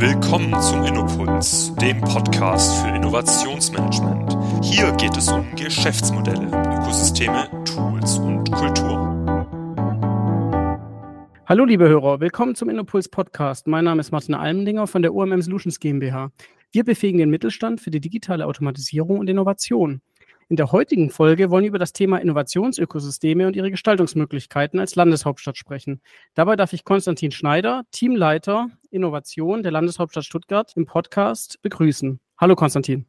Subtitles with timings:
[0.00, 4.64] Willkommen zum Innopuls, dem Podcast für Innovationsmanagement.
[4.64, 8.96] Hier geht es um Geschäftsmodelle, Ökosysteme, Tools und Kultur.
[11.46, 13.66] Hallo liebe Hörer, willkommen zum Innopuls Podcast.
[13.66, 16.30] Mein Name ist Martin Almendinger von der UMM Solutions GmbH.
[16.70, 20.00] Wir befähigen den Mittelstand für die digitale Automatisierung und Innovation.
[20.50, 25.58] In der heutigen Folge wollen wir über das Thema Innovationsökosysteme und ihre Gestaltungsmöglichkeiten als Landeshauptstadt
[25.58, 26.00] sprechen.
[26.32, 32.18] Dabei darf ich Konstantin Schneider, Teamleiter Innovation der Landeshauptstadt Stuttgart, im Podcast begrüßen.
[32.38, 33.04] Hallo Konstantin.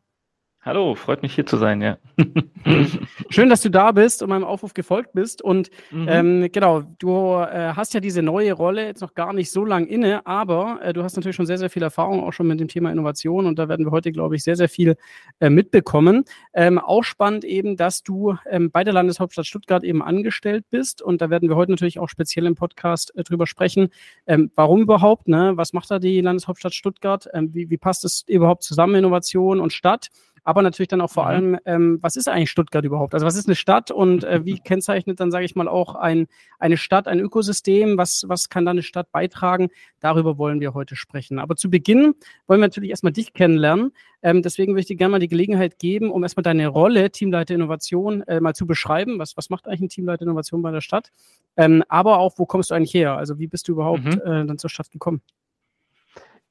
[0.61, 1.97] Hallo, freut mich hier zu sein, ja.
[3.29, 5.41] Schön, dass du da bist und meinem Aufruf gefolgt bist.
[5.41, 6.07] Und mhm.
[6.09, 9.87] ähm, genau, du äh, hast ja diese neue Rolle jetzt noch gar nicht so lang
[9.87, 12.67] inne, aber äh, du hast natürlich schon sehr, sehr viel Erfahrung auch schon mit dem
[12.67, 14.97] Thema Innovation und da werden wir heute, glaube ich, sehr, sehr viel
[15.39, 16.25] äh, mitbekommen.
[16.53, 21.21] Ähm, auch spannend eben, dass du ähm, bei der Landeshauptstadt Stuttgart eben angestellt bist und
[21.21, 23.87] da werden wir heute natürlich auch speziell im Podcast äh, drüber sprechen.
[24.27, 25.29] Ähm, warum überhaupt?
[25.29, 25.53] Ne?
[25.55, 27.29] Was macht da die Landeshauptstadt Stuttgart?
[27.33, 30.09] Ähm, wie, wie passt es überhaupt zusammen, Innovation und Stadt?
[30.49, 31.29] Aber natürlich dann auch vor mhm.
[31.29, 33.13] allem, ähm, was ist eigentlich Stuttgart überhaupt?
[33.13, 36.25] Also was ist eine Stadt und äh, wie kennzeichnet dann, sage ich mal, auch ein,
[36.57, 37.99] eine Stadt, ein Ökosystem?
[37.99, 39.67] Was, was kann da eine Stadt beitragen?
[39.99, 41.37] Darüber wollen wir heute sprechen.
[41.37, 42.15] Aber zu Beginn
[42.47, 43.91] wollen wir natürlich erstmal dich kennenlernen.
[44.23, 47.53] Ähm, deswegen würde ich dir gerne mal die Gelegenheit geben, um erstmal deine Rolle, Teamleiter
[47.53, 49.19] Innovation, äh, mal zu beschreiben.
[49.19, 51.11] Was, was macht eigentlich ein Teamleiter Innovation bei der Stadt?
[51.57, 53.15] Ähm, aber auch, wo kommst du eigentlich her?
[53.17, 54.21] Also wie bist du überhaupt mhm.
[54.25, 55.21] äh, dann zur Stadt gekommen?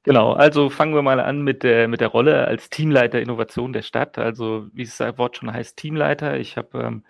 [0.03, 3.81] Genau, also fangen wir mal an mit der, mit der Rolle als Teamleiter Innovation der
[3.81, 4.17] Stadt.
[4.17, 6.37] Also wie es das Wort schon heißt, Teamleiter.
[6.37, 7.03] Ich habe ähm,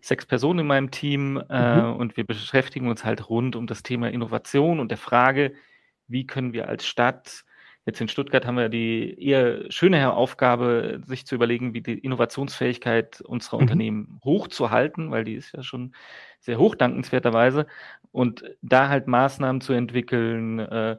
[0.00, 1.96] sechs Personen in meinem Team äh, mhm.
[1.96, 5.54] und wir beschäftigen uns halt rund um das Thema Innovation und der Frage,
[6.06, 7.44] wie können wir als Stadt,
[7.84, 13.20] jetzt in Stuttgart haben wir die eher schöne Aufgabe, sich zu überlegen, wie die Innovationsfähigkeit
[13.22, 13.62] unserer mhm.
[13.62, 15.94] Unternehmen hochzuhalten, weil die ist ja schon
[16.40, 17.66] sehr hoch, dankenswerterweise.
[18.12, 20.96] Und da halt Maßnahmen zu entwickeln, äh,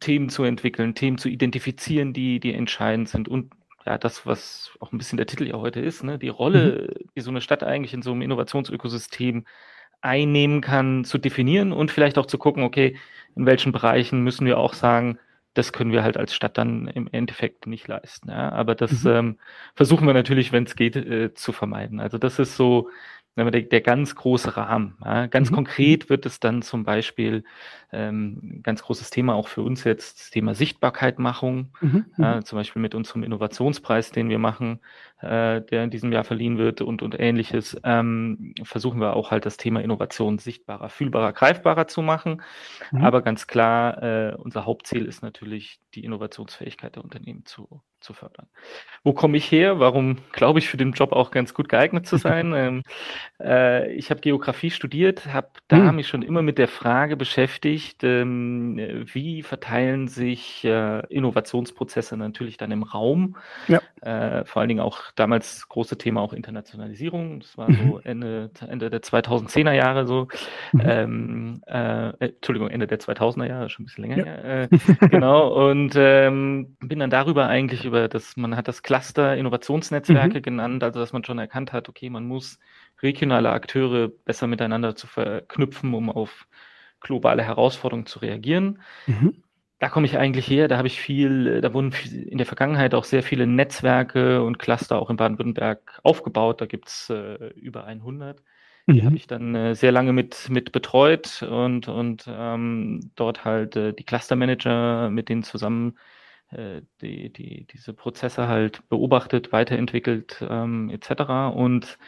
[0.00, 3.52] Themen zu entwickeln, Themen zu identifizieren, die, die entscheidend sind und
[3.84, 7.08] ja, das, was auch ein bisschen der Titel ja heute ist, ne, die Rolle, mhm.
[7.14, 9.46] die so eine Stadt eigentlich in so einem Innovationsökosystem
[10.00, 12.96] einnehmen kann, zu definieren und vielleicht auch zu gucken, okay,
[13.36, 15.18] in welchen Bereichen müssen wir auch sagen,
[15.54, 18.28] das können wir halt als Stadt dann im Endeffekt nicht leisten.
[18.28, 18.50] Ja?
[18.52, 19.10] Aber das mhm.
[19.10, 19.38] ähm,
[19.74, 21.98] versuchen wir natürlich, wenn es geht, äh, zu vermeiden.
[21.98, 22.90] Also das ist so
[23.36, 24.96] der, der ganz große Rahmen.
[25.04, 25.26] Ja.
[25.26, 25.56] Ganz mhm.
[25.56, 27.44] konkret wird es dann zum Beispiel
[27.92, 32.06] ähm, ganz großes Thema auch für uns jetzt, das Thema Sichtbarkeitmachung, mhm.
[32.16, 34.80] ja, zum Beispiel mit unserem Innovationspreis, den wir machen,
[35.20, 39.46] äh, der in diesem Jahr verliehen wird und, und ähnliches, ähm, versuchen wir auch halt
[39.46, 42.42] das Thema Innovation sichtbarer, fühlbarer, greifbarer zu machen.
[42.92, 43.04] Mhm.
[43.04, 48.48] Aber ganz klar, äh, unser Hauptziel ist natürlich, die Innovationsfähigkeit der Unternehmen zu, zu fördern.
[49.02, 49.80] Wo komme ich her?
[49.80, 52.52] Warum glaube ich für den Job auch ganz gut geeignet zu sein?
[52.54, 52.82] ähm,
[53.40, 55.96] äh, ich habe Geografie studiert, habe da mhm.
[55.96, 62.70] mich schon immer mit der Frage beschäftigt, ähm, wie verteilen sich äh, Innovationsprozesse natürlich dann
[62.70, 63.36] im Raum.
[63.66, 63.80] Ja.
[64.02, 67.40] Äh, vor allen Dingen auch damals große Thema auch Internationalisierung.
[67.40, 67.88] Das war mhm.
[67.88, 70.28] so Ende, Ende der 2010er Jahre so.
[70.72, 70.80] Mhm.
[70.84, 74.24] Ähm, äh, Entschuldigung, Ende der 2000er Jahre, schon ein bisschen länger ja.
[74.24, 74.68] her.
[74.70, 75.68] Äh, genau.
[75.68, 80.42] Und ähm, bin dann darüber eigentlich über das, man hat das Cluster Innovationsnetzwerke mhm.
[80.42, 82.58] genannt, also dass man schon erkannt hat, okay, man muss
[83.02, 86.46] regionale Akteure besser miteinander zu verknüpfen, um auf
[87.00, 88.80] globale Herausforderungen zu reagieren.
[89.06, 89.42] Mhm.
[89.78, 93.04] Da komme ich eigentlich her, da habe ich viel, da wurden in der Vergangenheit auch
[93.04, 96.60] sehr viele Netzwerke und Cluster auch in Baden-Württemberg aufgebaut.
[96.62, 98.42] Da gibt es äh, über 100.
[98.88, 99.04] Die mhm.
[99.04, 103.92] habe ich dann äh, sehr lange mit, mit betreut und, und ähm, dort halt äh,
[103.92, 105.98] die Clustermanager mit denen zusammen
[106.50, 111.54] äh, die, die, diese Prozesse halt beobachtet, weiterentwickelt ähm, etc.
[111.54, 111.98] Und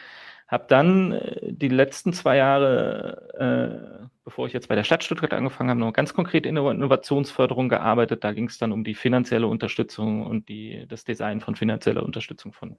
[0.48, 5.32] habe dann äh, die letzten zwei Jahre, äh, bevor ich jetzt bei der Stadt Stuttgart
[5.32, 8.24] angefangen habe, noch ganz konkret in der Innovationsförderung gearbeitet.
[8.24, 12.52] Da ging es dann um die finanzielle Unterstützung und die, das Design von finanzieller Unterstützung
[12.52, 12.78] von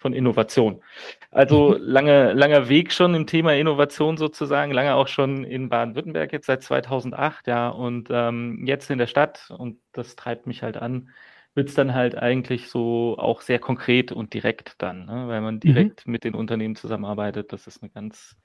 [0.00, 0.82] von Innovation.
[1.30, 1.84] Also mhm.
[1.84, 6.62] lange, langer Weg schon im Thema Innovation sozusagen, lange auch schon in Baden-Württemberg jetzt seit
[6.62, 11.10] 2008, ja, und ähm, jetzt in der Stadt und das treibt mich halt an,
[11.54, 15.28] wird es dann halt eigentlich so auch sehr konkret und direkt dann, ne?
[15.28, 15.60] weil man mhm.
[15.60, 16.12] direkt mhm.
[16.12, 17.52] mit den Unternehmen zusammenarbeitet.
[17.52, 18.36] Das ist eine ganz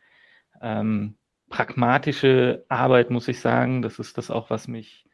[0.61, 1.15] ähm,
[1.49, 3.81] pragmatische Arbeit, muss ich sagen.
[3.81, 5.05] Das ist das auch, was mich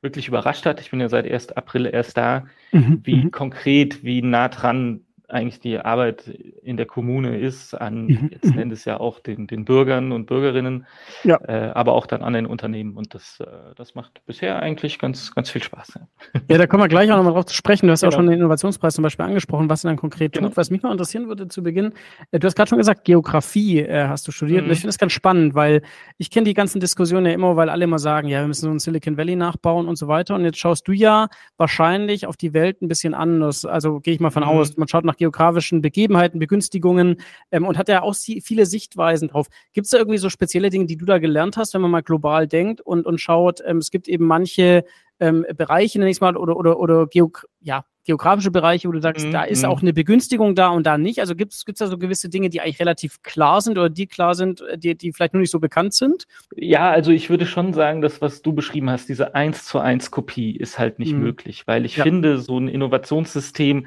[0.00, 0.80] wirklich überrascht hat.
[0.80, 1.52] Ich bin ja seit 1.
[1.52, 3.00] April erst da, mhm.
[3.04, 3.30] wie mhm.
[3.30, 6.28] konkret, wie nah dran eigentlich die Arbeit
[6.62, 8.30] in der Kommune ist, an mhm.
[8.42, 8.58] mhm.
[8.58, 10.86] Endes ja auch den, den Bürgern und Bürgerinnen,
[11.24, 11.38] ja.
[11.46, 12.96] äh, aber auch dann an den Unternehmen.
[12.96, 13.46] Und das, äh,
[13.76, 15.98] das macht bisher eigentlich ganz, ganz viel Spaß.
[16.32, 17.86] Ja, ja da kommen wir gleich auch nochmal drauf zu sprechen.
[17.86, 18.16] Du hast ja genau.
[18.16, 20.48] auch schon den Innovationspreis zum Beispiel angesprochen, was er dann konkret genau.
[20.48, 20.56] tut.
[20.56, 21.92] Was mich noch interessieren würde zu Beginn,
[22.30, 24.62] äh, du hast gerade schon gesagt, Geografie äh, hast du studiert.
[24.62, 24.68] Mhm.
[24.68, 25.82] Und ich finde das ganz spannend, weil
[26.18, 28.70] ich kenne die ganzen Diskussionen ja immer, weil alle immer sagen, ja, wir müssen so
[28.70, 30.36] ein Silicon Valley nachbauen und so weiter.
[30.36, 33.64] Und jetzt schaust du ja wahrscheinlich auf die Welt ein bisschen anders.
[33.64, 34.50] Also gehe ich mal von mhm.
[34.50, 34.76] aus.
[34.76, 37.16] Man schaut nach geografischen Begebenheiten, Begünstigungen
[37.50, 39.46] ähm, und hat ja auch viele Sichtweisen drauf.
[39.72, 42.02] Gibt es da irgendwie so spezielle Dinge, die du da gelernt hast, wenn man mal
[42.02, 44.84] global denkt und, und schaut, ähm, es gibt eben manche
[45.20, 49.26] ähm, Bereiche, nenne ich mal, oder, oder, oder Geog ja, geografische Bereiche, wo du sagst,
[49.26, 49.32] mhm.
[49.32, 49.68] da ist mhm.
[49.68, 51.20] auch eine Begünstigung da und da nicht?
[51.20, 54.34] Also gibt es da so gewisse Dinge, die eigentlich relativ klar sind oder die klar
[54.34, 56.24] sind, äh, die, die vielleicht nur nicht so bekannt sind?
[56.54, 60.10] Ja, also ich würde schon sagen, dass was du beschrieben hast, diese 1 zu 1
[60.10, 61.20] Kopie ist halt nicht mhm.
[61.20, 62.04] möglich, weil ich ja.
[62.04, 63.86] finde, so ein Innovationssystem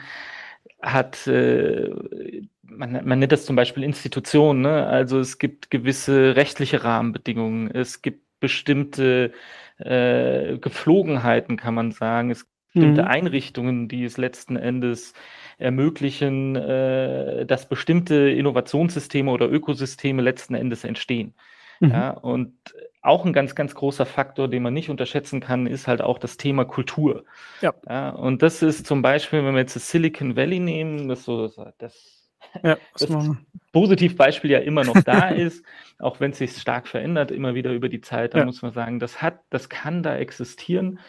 [0.82, 1.90] hat, äh,
[2.64, 4.86] man, man nennt das zum Beispiel Institutionen, ne?
[4.86, 9.34] also es gibt gewisse rechtliche Rahmenbedingungen, es gibt bestimmte
[9.78, 12.32] äh, Geflogenheiten, kann man sagen.
[12.32, 13.08] Es bestimmte mhm.
[13.08, 15.14] Einrichtungen, die es letzten Endes
[15.58, 21.34] ermöglichen, äh, dass bestimmte Innovationssysteme oder Ökosysteme letzten Endes entstehen.
[21.80, 21.92] Mhm.
[21.92, 22.54] Ja, und
[23.02, 26.38] auch ein ganz, ganz großer Faktor, den man nicht unterschätzen kann, ist halt auch das
[26.38, 27.24] Thema Kultur.
[27.62, 27.74] Ja.
[27.88, 31.48] ja und das ist zum Beispiel, wenn wir jetzt das Silicon Valley nehmen, das so
[31.78, 32.30] das,
[32.64, 33.10] ja, das
[33.72, 35.64] Positivbeispiel ja immer noch da ist,
[35.98, 38.46] auch wenn es sich stark verändert, immer wieder über die Zeit, da ja.
[38.46, 41.00] muss man sagen, das hat, das kann da existieren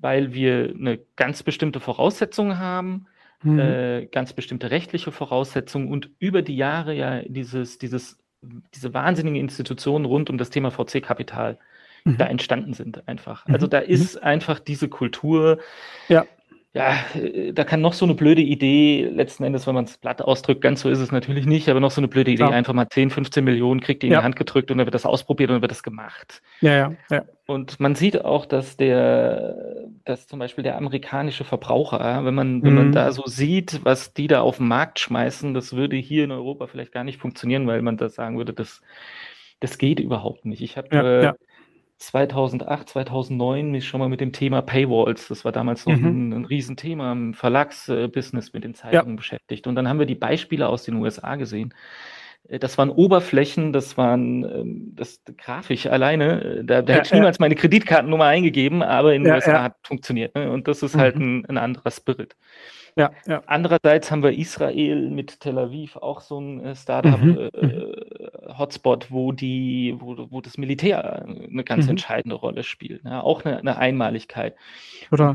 [0.00, 3.06] weil wir eine ganz bestimmte Voraussetzung haben,
[3.42, 3.58] mhm.
[3.58, 10.04] äh, ganz bestimmte rechtliche Voraussetzungen und über die Jahre ja dieses, dieses, diese wahnsinnigen Institutionen
[10.04, 11.58] rund um das Thema VC-Kapital
[12.04, 12.16] mhm.
[12.16, 13.46] da entstanden sind einfach.
[13.46, 13.70] Also mhm.
[13.70, 14.22] da ist mhm.
[14.22, 15.58] einfach diese Kultur,
[16.08, 16.26] ja
[16.72, 20.22] ja, äh, da kann noch so eine blöde Idee, letzten Endes, wenn man es platt
[20.22, 22.50] ausdrückt, ganz so ist es natürlich nicht, aber noch so eine blöde Idee, ja.
[22.50, 24.20] einfach mal 10, 15 Millionen kriegt die in ja.
[24.20, 26.42] die Hand gedrückt und dann wird das ausprobiert und dann wird das gemacht.
[26.60, 27.24] Ja, ja, ja.
[27.46, 32.74] Und man sieht auch, dass der, dass zum Beispiel der amerikanische Verbraucher, wenn man, wenn
[32.74, 32.92] man mhm.
[32.92, 36.68] da so sieht, was die da auf den Markt schmeißen, das würde hier in Europa
[36.68, 38.80] vielleicht gar nicht funktionieren, weil man das sagen würde, das,
[39.58, 40.62] das geht überhaupt nicht.
[40.62, 41.32] Ich habe ja, äh.
[42.00, 46.06] 2008, 2009 mich schon mal mit dem Thema Paywalls, das war damals noch mhm.
[46.06, 49.16] ein, ein Riesenthema im Verlagsbusiness mit den Zeitungen ja.
[49.16, 49.66] beschäftigt.
[49.66, 51.74] Und dann haben wir die Beispiele aus den USA gesehen.
[52.48, 56.42] Äh, das waren Oberflächen, das waren ähm, das grafisch alleine.
[56.42, 57.42] Äh, da, da ja, hätte ich niemals ja.
[57.42, 60.34] meine Kreditkartennummer eingegeben, aber in den USA hat funktioniert.
[60.34, 60.50] Ne?
[60.50, 61.40] Und das ist halt mhm.
[61.40, 62.34] ein, ein anderer Spirit.
[62.96, 63.42] Ja, ja.
[63.46, 69.14] Andererseits haben wir Israel mit Tel Aviv auch so ein äh, Startup-Hotspot, mhm.
[69.14, 71.90] äh, wo die, wo, wo das Militär eine ganz mhm.
[71.90, 73.04] entscheidende Rolle spielt.
[73.04, 74.54] Ja, auch eine, eine Einmaligkeit.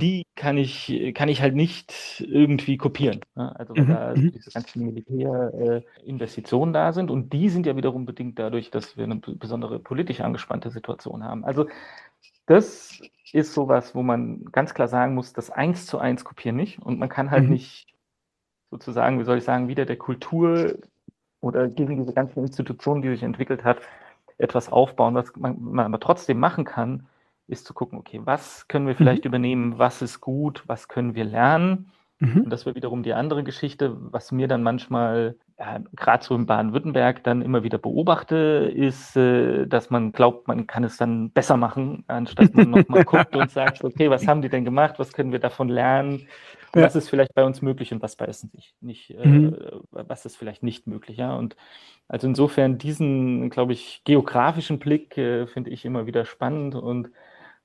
[0.02, 3.22] Die kann ich, kann ich halt nicht irgendwie kopieren.
[3.36, 3.88] Ja, also mhm.
[3.88, 4.31] da mhm.
[4.31, 9.04] diese ganzen Militärinvestitionen äh, da sind und die sind ja wiederum bedingt dadurch, dass wir
[9.06, 11.44] eine besondere politisch angespannte Situation haben.
[11.46, 11.68] Also
[12.46, 13.02] das
[13.35, 16.79] ist sowas, wo man ganz klar sagen muss, das eins zu eins kopieren nicht.
[16.79, 17.51] Und man kann halt mhm.
[17.51, 17.93] nicht
[18.71, 20.75] sozusagen, wie soll ich sagen, wieder der Kultur
[21.41, 23.81] oder gegen diese ganzen Institutionen, die sich entwickelt hat,
[24.37, 25.15] etwas aufbauen.
[25.15, 27.07] Was man, man aber trotzdem machen kann,
[27.47, 29.29] ist zu gucken, okay, was können wir vielleicht mhm.
[29.29, 32.43] übernehmen, was ist gut, was können wir lernen Mhm.
[32.43, 36.46] Und das wäre wiederum die andere Geschichte, was mir dann manchmal, ja, gerade so in
[36.46, 41.56] Baden-Württemberg, dann immer wieder beobachte, ist, äh, dass man glaubt, man kann es dann besser
[41.56, 45.31] machen, anstatt man nochmal guckt und sagt, okay, was haben die denn gemacht, was können
[45.31, 46.28] wir davon lernen,
[46.75, 46.84] ja.
[46.84, 49.54] was ist vielleicht bei uns möglich und was bei uns nicht, nicht äh, mhm.
[49.54, 51.34] äh, was ist vielleicht nicht möglich, ja.
[51.36, 51.56] Und
[52.10, 57.12] also insofern diesen, glaube ich, geografischen Blick äh, finde ich immer wieder spannend und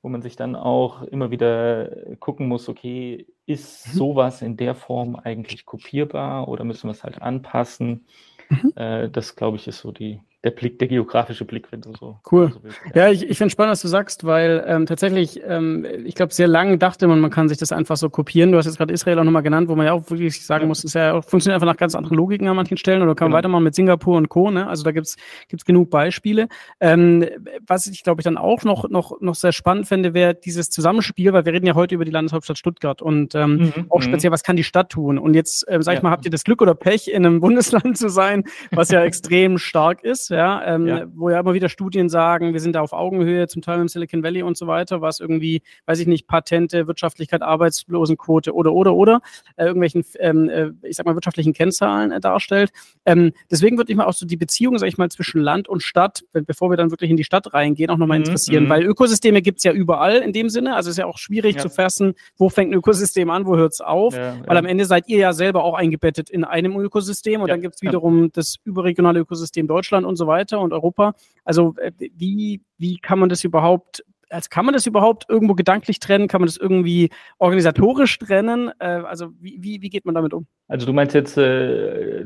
[0.03, 3.93] wo man sich dann auch immer wieder gucken muss, okay, ist mhm.
[3.93, 8.07] sowas in der Form eigentlich kopierbar oder müssen wir es halt anpassen?
[8.49, 8.73] Mhm.
[8.77, 12.19] Äh, das, glaube ich, ist so die, der Blick, der geografische Blick, wenn du so.
[12.31, 12.51] Cool.
[12.51, 12.61] So
[12.95, 13.11] ja.
[13.11, 16.79] ich, ich finde spannend, was du sagst, weil ähm, tatsächlich, ähm, ich glaube, sehr lange
[16.79, 18.51] dachte man, man kann sich das einfach so kopieren.
[18.51, 20.69] Du hast jetzt gerade Israel auch nochmal genannt, wo man ja auch wirklich sagen ja.
[20.69, 23.33] muss, ist ja funktioniert einfach nach ganz anderen Logiken an manchen Stellen oder kann genau.
[23.35, 24.51] man weitermachen mit Singapur und Co.
[24.51, 24.67] Ne?
[24.67, 25.17] Also da gibt's
[25.49, 26.49] gibt's genug Beispiele.
[26.81, 27.27] Ähm,
[27.67, 31.35] was ich, glaube ich, dann auch noch, noch, noch sehr spannend fände, wäre dieses Zusammenspiel,
[31.35, 33.87] weil wir reden ja heute über die Landeshauptstadt Stuttgart und ähm, mhm.
[33.91, 34.05] auch mhm.
[34.05, 35.19] speziell, was kann die Stadt tun?
[35.19, 36.05] Und jetzt, äh, sag ich ja.
[36.05, 39.59] mal, habt ihr das Glück oder Pech, in einem Bundesland zu sein, was ja extrem
[39.59, 42.93] stark ist ja, ähm, ja, wo ja immer wieder Studien sagen, wir sind da auf
[42.93, 46.87] Augenhöhe, zum Teil im Silicon Valley und so weiter, was irgendwie, weiß ich nicht, Patente,
[46.87, 49.21] Wirtschaftlichkeit, Arbeitslosenquote oder, oder, oder,
[49.57, 52.71] äh, irgendwelchen, ähm, äh, ich sag mal, wirtschaftlichen Kennzahlen äh, darstellt.
[53.05, 55.83] Ähm, deswegen würde ich mal auch so die Beziehung, sag ich mal, zwischen Land und
[55.83, 58.69] Stadt, bevor wir dann wirklich in die Stadt reingehen, auch nochmal mhm, interessieren, mhm.
[58.69, 61.57] weil Ökosysteme gibt es ja überall in dem Sinne, also es ist ja auch schwierig
[61.57, 61.63] ja.
[61.63, 64.85] zu fassen, wo fängt ein Ökosystem an, wo hört es auf, ja, weil am Ende
[64.85, 68.57] seid ihr ja selber auch eingebettet in einem Ökosystem und dann gibt es wiederum das
[68.65, 71.15] überregionale Ökosystem Deutschland und so weiter und Europa.
[71.45, 75.99] Also äh, wie, wie kann man das überhaupt also kann man das überhaupt irgendwo gedanklich
[75.99, 76.29] trennen?
[76.29, 78.71] Kann man das irgendwie organisatorisch trennen?
[78.79, 80.47] Äh, also wie, wie, wie geht man damit um?
[80.69, 82.25] Also du meinst jetzt äh,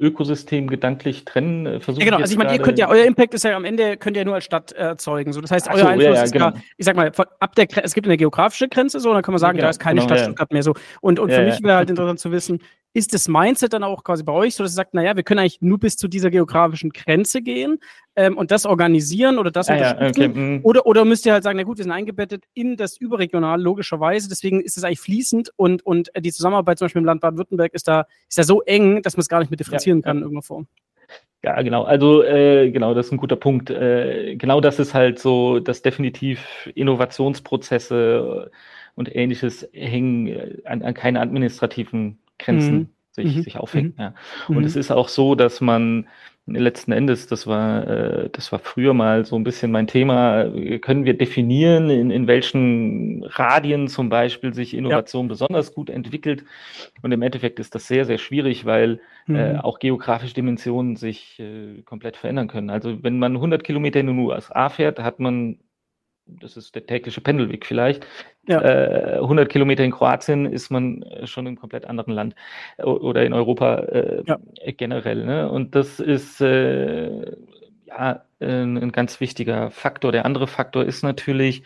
[0.00, 1.66] Ökosystem gedanklich trennen?
[1.66, 3.64] Äh, versuchen ja, genau, also ich meine, ihr könnt ja, euer Impact ist ja am
[3.64, 5.32] Ende, könnt ihr nur als Stadt erzeugen.
[5.32, 6.46] So, das heißt, Ach euer so, Einfluss ja, ja, ist genau.
[6.46, 9.38] ja, ich sag mal, ab der, es gibt eine geografische Grenze, so, dann kann man
[9.38, 10.74] sagen, genau, da ist keine genau, Stadt Stuttgart mehr so.
[11.00, 12.60] Und, und für mich wäre halt interessant zu wissen,
[12.94, 15.40] ist das Mindset dann auch quasi bei euch so, dass ihr sagt, naja, wir können
[15.40, 17.78] eigentlich nur bis zu dieser geografischen Grenze gehen
[18.16, 20.20] ähm, und das organisieren oder das ah, unterstützen?
[20.20, 20.38] Ja, okay.
[20.38, 20.60] Mhm.
[20.62, 24.28] oder, oder müsst ihr halt sagen, na gut, wir sind eingebettet in das Überregional, logischerweise,
[24.28, 27.88] deswegen ist es eigentlich fließend und, und die Zusammenarbeit zum Beispiel im Land Baden-Württemberg ist
[27.88, 30.22] da, ist da so eng, dass man es gar nicht mehr differenzieren ja, kann in
[30.24, 30.66] irgendeiner Form.
[31.44, 31.82] Ja, genau.
[31.82, 33.68] Also äh, genau, das ist ein guter Punkt.
[33.68, 38.50] Äh, genau das ist halt so, dass definitiv Innovationsprozesse
[38.94, 42.88] und ähnliches hängen äh, an, an keine administrativen Grenzen mhm.
[43.10, 43.42] sich, mhm.
[43.42, 43.98] sich aufhängt.
[43.98, 44.02] Mhm.
[44.02, 44.14] Ja.
[44.48, 44.64] Und mhm.
[44.64, 46.06] es ist auch so, dass man
[46.46, 51.04] letzten Endes, das war, äh, das war früher mal so ein bisschen mein Thema, können
[51.04, 55.28] wir definieren, in, in welchen Radien zum Beispiel sich Innovation ja.
[55.28, 56.44] besonders gut entwickelt.
[57.02, 59.60] Und im Endeffekt ist das sehr, sehr schwierig, weil äh, mhm.
[59.60, 62.70] auch geografische Dimensionen sich äh, komplett verändern können.
[62.70, 65.58] Also wenn man 100 Kilometer in den USA fährt, hat man
[66.26, 68.06] das ist der tägliche Pendelweg vielleicht.
[68.48, 68.60] Ja.
[68.60, 72.34] Äh, 100 Kilometer in Kroatien ist man äh, schon im komplett anderen Land
[72.78, 74.38] oder in Europa äh, ja.
[74.76, 75.24] generell.
[75.24, 75.48] Ne?
[75.48, 77.36] Und das ist äh,
[77.86, 80.10] ja ein, ein, ganz wichtiger Faktor.
[80.10, 81.62] Der andere Faktor ist natürlich,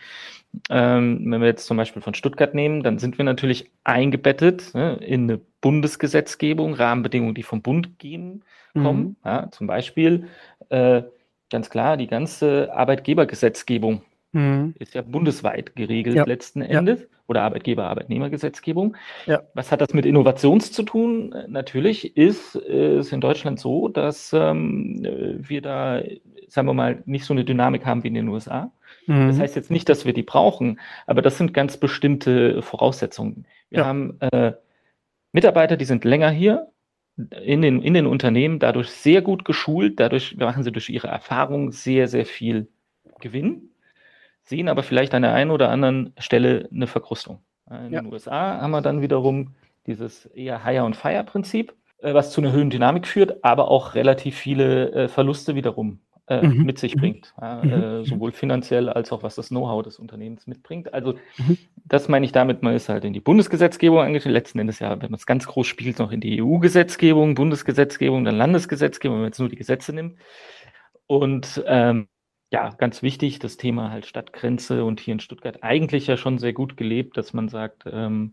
[0.69, 4.97] ähm, wenn wir jetzt zum Beispiel von Stuttgart nehmen, dann sind wir natürlich eingebettet ne,
[4.97, 8.43] in eine Bundesgesetzgebung, Rahmenbedingungen, die vom Bund gehen,
[8.73, 9.03] kommen.
[9.03, 9.15] Mhm.
[9.25, 10.27] Ja, zum Beispiel
[10.69, 11.01] äh,
[11.49, 14.01] ganz klar die ganze Arbeitgebergesetzgebung
[14.33, 14.73] Mhm.
[14.79, 16.25] Ist ja bundesweit geregelt ja.
[16.25, 17.01] letzten Endes.
[17.01, 17.07] Ja.
[17.29, 18.95] Oder Arbeitgeber-Arbeitnehmergesetzgebung.
[19.25, 19.41] Ja.
[19.53, 21.35] Was hat das mit Innovations zu tun?
[21.49, 25.01] Natürlich ist es in Deutschland so, dass ähm,
[25.41, 26.01] wir da,
[26.47, 28.71] sagen wir mal, nicht so eine Dynamik haben wie in den USA.
[29.07, 29.27] Mhm.
[29.27, 33.45] Das heißt jetzt nicht, dass wir die brauchen, aber das sind ganz bestimmte Voraussetzungen.
[33.69, 34.53] Wir haben äh,
[35.33, 36.71] Mitarbeiter, die sind länger hier,
[37.41, 41.71] in den, in den Unternehmen dadurch sehr gut geschult, dadurch machen sie durch ihre Erfahrung
[41.71, 42.67] sehr, sehr viel
[43.19, 43.71] Gewinn
[44.47, 47.39] sehen aber vielleicht an der einen oder anderen Stelle eine Verkrustung.
[47.69, 48.01] In ja.
[48.01, 49.55] den USA haben wir dann wiederum
[49.87, 54.37] dieses eher Hire- und Fire-Prinzip, äh, was zu einer höheren Dynamik führt, aber auch relativ
[54.37, 56.63] viele äh, Verluste wiederum äh, mhm.
[56.63, 56.99] mit sich mhm.
[56.99, 57.33] bringt.
[57.41, 58.05] Mhm.
[58.05, 60.93] Sowohl finanziell als auch was das Know-how des Unternehmens mitbringt.
[60.93, 61.57] Also mhm.
[61.85, 65.11] das meine ich damit, man ist halt in die Bundesgesetzgebung angestellt, letzten Endes ja, wenn
[65.11, 69.39] man es ganz groß spielt, noch in die EU-Gesetzgebung, Bundesgesetzgebung, dann Landesgesetzgebung, wenn man jetzt
[69.39, 70.17] nur die Gesetze nimmt.
[71.05, 72.07] Und ähm,
[72.51, 76.53] ja, ganz wichtig, das Thema halt Stadtgrenze und hier in Stuttgart eigentlich ja schon sehr
[76.53, 78.31] gut gelebt, dass man sagt, ähm,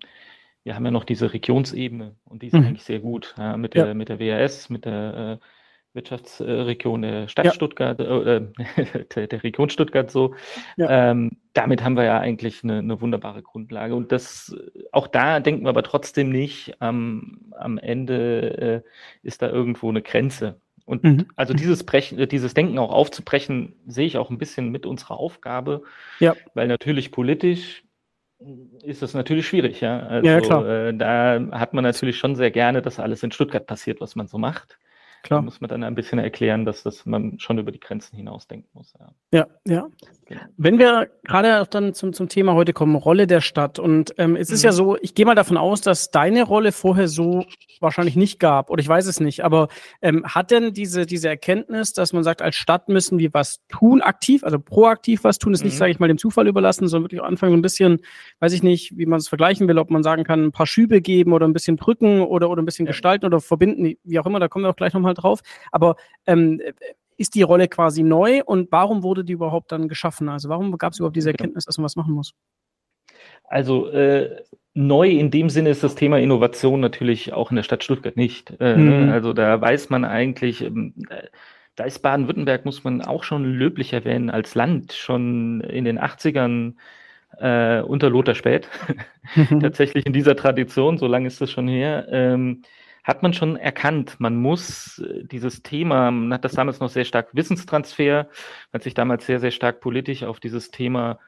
[0.63, 2.65] wir haben ja noch diese Regionsebene und die ist mhm.
[2.65, 3.95] eigentlich sehr gut ja, mit, der, ja.
[3.95, 5.45] mit der WRS, mit der äh,
[5.95, 7.53] Wirtschaftsregion der Stadt ja.
[7.53, 8.43] Stuttgart, äh,
[9.15, 10.35] der, der, Region Stuttgart so.
[10.77, 13.95] Ähm, damit haben wir ja eigentlich eine, eine, wunderbare Grundlage.
[13.95, 14.55] Und das,
[14.91, 20.03] auch da denken wir aber trotzdem nicht, ähm, am Ende äh, ist da irgendwo eine
[20.03, 20.61] Grenze.
[20.85, 21.27] Und mhm.
[21.37, 25.19] also dieses Brechen, äh, dieses Denken auch aufzubrechen, sehe ich auch ein bisschen mit unserer
[25.19, 25.83] Aufgabe.
[26.21, 26.35] Ja.
[26.55, 27.85] Weil natürlich politisch
[28.83, 30.01] ist das natürlich schwierig, ja.
[30.01, 30.69] Also, ja, klar.
[30.69, 34.27] Äh, da hat man natürlich schon sehr gerne, dass alles in Stuttgart passiert, was man
[34.27, 34.79] so macht.
[35.25, 35.41] Klar.
[35.41, 38.47] Da muss man dann ein bisschen erklären, dass das man schon über die Grenzen hinaus
[38.47, 38.93] denken muss.
[39.01, 39.47] Ja, ja.
[39.67, 39.89] ja.
[40.27, 40.41] Genau.
[40.59, 43.79] Wenn wir gerade dann zum, zum Thema heute kommen, Rolle der Stadt.
[43.79, 44.55] Und ähm, es mhm.
[44.55, 44.77] ist ja mhm.
[44.77, 47.47] so, ich gehe mal davon aus, dass deine Rolle vorher so
[47.81, 48.69] wahrscheinlich nicht gab.
[48.69, 49.45] Oder ich weiß es nicht.
[49.45, 49.69] Aber
[50.03, 54.03] ähm, hat denn diese, diese Erkenntnis, dass man sagt, als Stadt müssen wir was tun,
[54.03, 55.69] aktiv, also proaktiv was tun, ist mhm.
[55.69, 58.01] nicht, sage ich mal, dem Zufall überlassen, sondern wirklich anfangen, so ein bisschen,
[58.41, 61.01] weiß ich nicht, wie man es vergleichen will, ob man sagen kann, ein paar Schübe
[61.01, 62.91] geben oder ein bisschen drücken oder, oder ein bisschen ja.
[62.91, 65.41] gestalten oder verbinden, wie auch immer, da kommen wir auch gleich nochmal drauf.
[65.73, 66.61] Aber ähm,
[67.17, 70.29] ist die Rolle quasi neu und warum wurde die überhaupt dann geschaffen?
[70.29, 72.35] Also warum gab es überhaupt diese Erkenntnis, dass man was machen muss?
[73.45, 74.43] Also äh,
[74.75, 78.55] neu in dem Sinne ist das Thema Innovation natürlich auch in der Stadt Stuttgart nicht.
[78.61, 79.11] Äh, mhm.
[79.11, 80.95] Also da weiß man eigentlich, ähm,
[81.77, 86.75] da ist Baden-Württemberg, muss man auch schon löblich erwähnen, als Land schon in den 80ern
[87.39, 88.69] äh, unter Lothar Späth,
[89.61, 92.63] tatsächlich in dieser Tradition, so lange ist das schon her, ähm,
[93.05, 97.05] hat man schon erkannt, man muss äh, dieses Thema, man hat das damals noch sehr
[97.05, 98.29] stark Wissenstransfer,
[98.73, 101.19] hat sich damals sehr, sehr stark politisch auf dieses Thema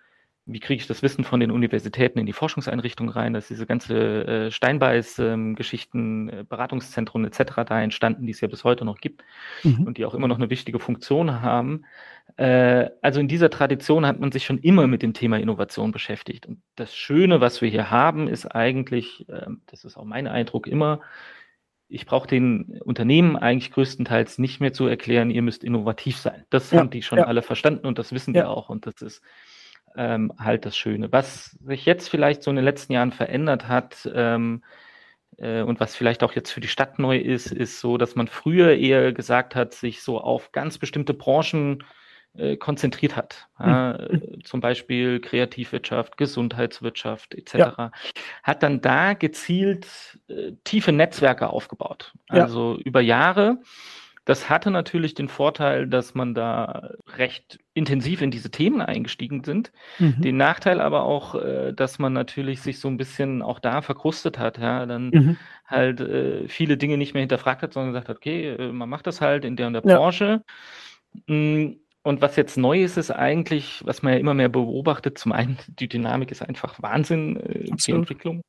[0.48, 3.96] wie kriege ich das Wissen von den Universitäten in die Forschungseinrichtungen rein, dass diese ganze
[4.26, 7.64] äh, Steinbeiß-Geschichten, äh, Beratungszentren etc.
[7.66, 9.24] da entstanden, die es ja bis heute noch gibt
[9.64, 9.88] mhm.
[9.88, 11.84] und die auch immer noch eine wichtige Funktion haben.
[12.38, 16.44] Also in dieser Tradition hat man sich schon immer mit dem Thema Innovation beschäftigt.
[16.44, 20.66] Und das Schöne, was wir hier haben, ist eigentlich, ähm, das ist auch mein Eindruck
[20.66, 21.00] immer,
[21.88, 26.44] ich brauche den Unternehmen eigentlich größtenteils nicht mehr zu erklären, ihr müsst innovativ sein.
[26.50, 27.24] Das ja, haben die schon ja.
[27.26, 28.42] alle verstanden und das wissen ja.
[28.42, 28.68] wir auch.
[28.68, 29.22] Und das ist
[29.96, 31.12] ähm, halt das Schöne.
[31.12, 34.62] Was sich jetzt vielleicht so in den letzten Jahren verändert hat ähm,
[35.38, 38.26] äh, und was vielleicht auch jetzt für die Stadt neu ist, ist so, dass man
[38.26, 41.84] früher eher gesagt hat, sich so auf ganz bestimmte Branchen äh,
[42.56, 43.48] konzentriert hat.
[43.58, 43.66] Mhm.
[43.68, 47.54] Äh, zum Beispiel Kreativwirtschaft, Gesundheitswirtschaft etc.
[47.54, 47.90] Ja.
[48.42, 49.86] Hat dann da gezielt
[50.28, 52.12] äh, tiefe Netzwerke aufgebaut.
[52.28, 52.80] Also ja.
[52.84, 53.58] über Jahre
[54.26, 59.70] das hatte natürlich den Vorteil, dass man da recht intensiv in diese Themen eingestiegen sind.
[60.00, 60.20] Mhm.
[60.20, 64.36] Den Nachteil aber auch, äh, dass man natürlich sich so ein bisschen auch da verkrustet
[64.36, 65.36] hat, ja, dann mhm.
[65.64, 69.06] halt äh, viele Dinge nicht mehr hinterfragt hat, sondern gesagt hat, okay, äh, man macht
[69.06, 69.96] das halt in der und der ja.
[69.96, 70.42] Branche.
[71.28, 71.74] Mm,
[72.06, 75.58] und was jetzt neu ist, ist eigentlich, was man ja immer mehr beobachtet, zum einen,
[75.66, 78.42] die Dynamik ist einfach Wahnsinn, äh, die Entwicklung.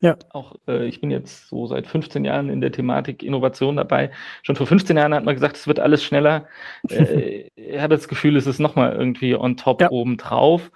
[0.00, 0.16] Ja.
[0.30, 4.10] Auch äh, ich bin jetzt so seit 15 Jahren in der Thematik Innovation dabei.
[4.42, 6.48] Schon vor 15 Jahren hat man gesagt, es wird alles schneller.
[6.90, 9.90] Äh, ich habe das Gefühl, es ist nochmal irgendwie on top ja.
[9.90, 10.72] oben drauf.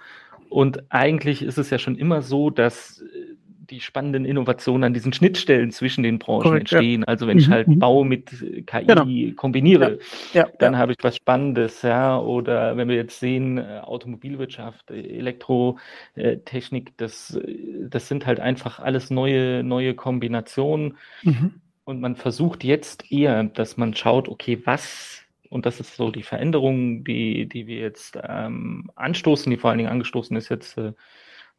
[0.49, 3.35] Und eigentlich ist es ja schon immer so, dass äh,
[3.71, 7.01] die spannenden Innovationen an diesen Schnittstellen zwischen den Branchen Korrekt, entstehen.
[7.01, 7.07] Ja.
[7.07, 7.79] Also wenn ich mhm, halt mhm.
[7.79, 9.35] Bau mit äh, KI genau.
[9.35, 9.99] kombiniere,
[10.33, 10.43] ja.
[10.43, 10.49] Ja.
[10.59, 12.19] dann habe ich was Spannendes, ja.
[12.19, 17.39] Oder wenn wir jetzt sehen, äh, Automobilwirtschaft, äh, Elektrotechnik, das,
[17.89, 20.97] das sind halt einfach alles neue, neue Kombinationen.
[21.23, 21.55] Mhm.
[21.85, 26.23] Und man versucht jetzt eher, dass man schaut, okay, was und das ist so die
[26.23, 30.93] Veränderung, die, die wir jetzt ähm, anstoßen, die vor allen Dingen angestoßen ist jetzt äh,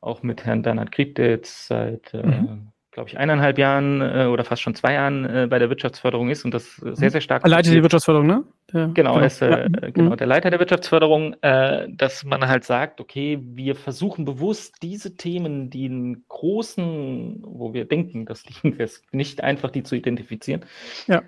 [0.03, 2.33] auch mit Herrn Bernhard Krieg, der jetzt seit, äh, mhm.
[2.33, 2.59] äh,
[2.91, 6.45] glaube ich, eineinhalb Jahren äh, oder fast schon zwei Jahren äh, bei der Wirtschaftsförderung ist
[6.45, 7.45] und das sehr, sehr stark.
[7.45, 8.45] Er leitet die Wirtschaftsförderung, ne?
[8.73, 9.69] Der, genau, er ist äh, ja.
[9.69, 9.93] Mhm.
[9.95, 15.17] genau, der Leiter der Wirtschaftsförderung, äh, dass man halt sagt, okay, wir versuchen bewusst diese
[15.17, 20.65] Themen, die einen großen, wo wir denken, das liegen wir nicht einfach die zu identifizieren,
[21.07, 21.23] ja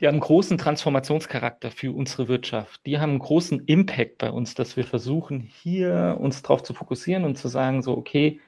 [0.00, 2.86] die haben einen großen Transformationscharakter für unsere Wirtschaft.
[2.86, 7.24] Die haben einen großen Impact bei uns, dass wir versuchen, hier uns darauf zu fokussieren
[7.24, 8.40] und zu sagen, so, okay,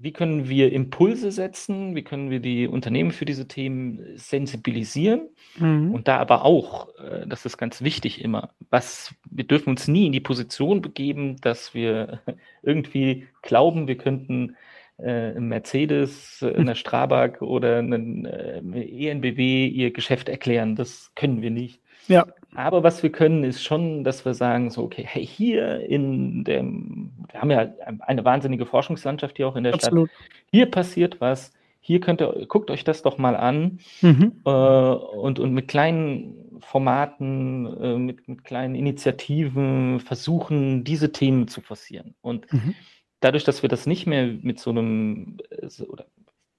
[0.00, 1.96] wie können wir Impulse setzen?
[1.96, 5.28] Wie können wir die Unternehmen für diese Themen sensibilisieren?
[5.58, 5.92] Mhm.
[5.92, 10.06] Und da aber auch, äh, das ist ganz wichtig immer, was, wir dürfen uns nie
[10.06, 12.20] in die Position begeben, dass wir
[12.62, 14.56] irgendwie glauben, wir könnten
[14.98, 20.76] äh, Mercedes, äh, einer Strabag oder einen äh, ENBW ihr Geschäft erklären.
[20.76, 21.80] Das können wir nicht.
[22.08, 22.26] Ja.
[22.54, 27.10] Aber was wir können, ist schon, dass wir sagen, so, okay, hey, hier in dem,
[27.30, 27.68] wir haben ja
[28.00, 30.10] eine wahnsinnige Forschungslandschaft hier auch in der Absolut.
[30.10, 30.28] Stadt.
[30.50, 31.52] Hier passiert was.
[31.80, 33.80] Hier könnt ihr, guckt euch das doch mal an.
[34.00, 34.32] Mhm.
[34.44, 41.60] Äh, und, und mit kleinen Formaten, äh, mit, mit kleinen Initiativen versuchen, diese Themen zu
[41.60, 42.14] forcieren.
[42.22, 42.74] Und mhm
[43.20, 46.06] dadurch, dass wir das nicht mehr mit so einem äh, oder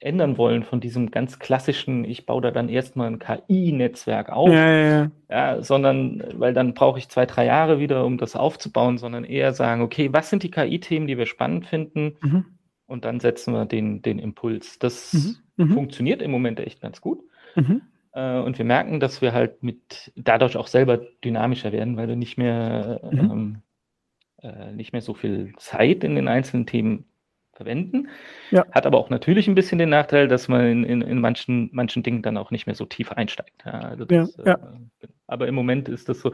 [0.02, 4.72] ändern wollen von diesem ganz klassischen, ich baue da dann erstmal ein KI-Netzwerk auf, ja,
[4.72, 5.12] ja, ja.
[5.30, 9.54] ja, sondern, weil dann brauche ich zwei, drei Jahre wieder, um das aufzubauen, sondern eher
[9.54, 12.16] sagen, okay, was sind die KI-Themen, die wir spannend finden?
[12.22, 12.46] Mhm.
[12.86, 14.80] Und dann setzen wir den, den Impuls.
[14.80, 15.14] Das
[15.58, 15.66] mhm.
[15.66, 15.74] mhm.
[15.74, 17.20] funktioniert im Moment echt ganz gut.
[17.56, 17.82] Mhm.
[18.14, 22.16] Äh, und wir merken, dass wir halt mit dadurch auch selber dynamischer werden, weil wir
[22.16, 23.20] nicht mehr mhm.
[23.20, 23.62] ähm,
[24.42, 27.06] äh, nicht mehr so viel Zeit in den einzelnen Themen
[27.54, 28.08] verwenden.
[28.52, 28.66] Ja.
[28.72, 32.04] Hat aber auch natürlich ein bisschen den Nachteil, dass man in, in, in manchen, manchen
[32.04, 33.64] Dingen dann auch nicht mehr so tief einsteigt.
[33.66, 36.32] Ja, also das, ja, äh, aber im Moment ist das so,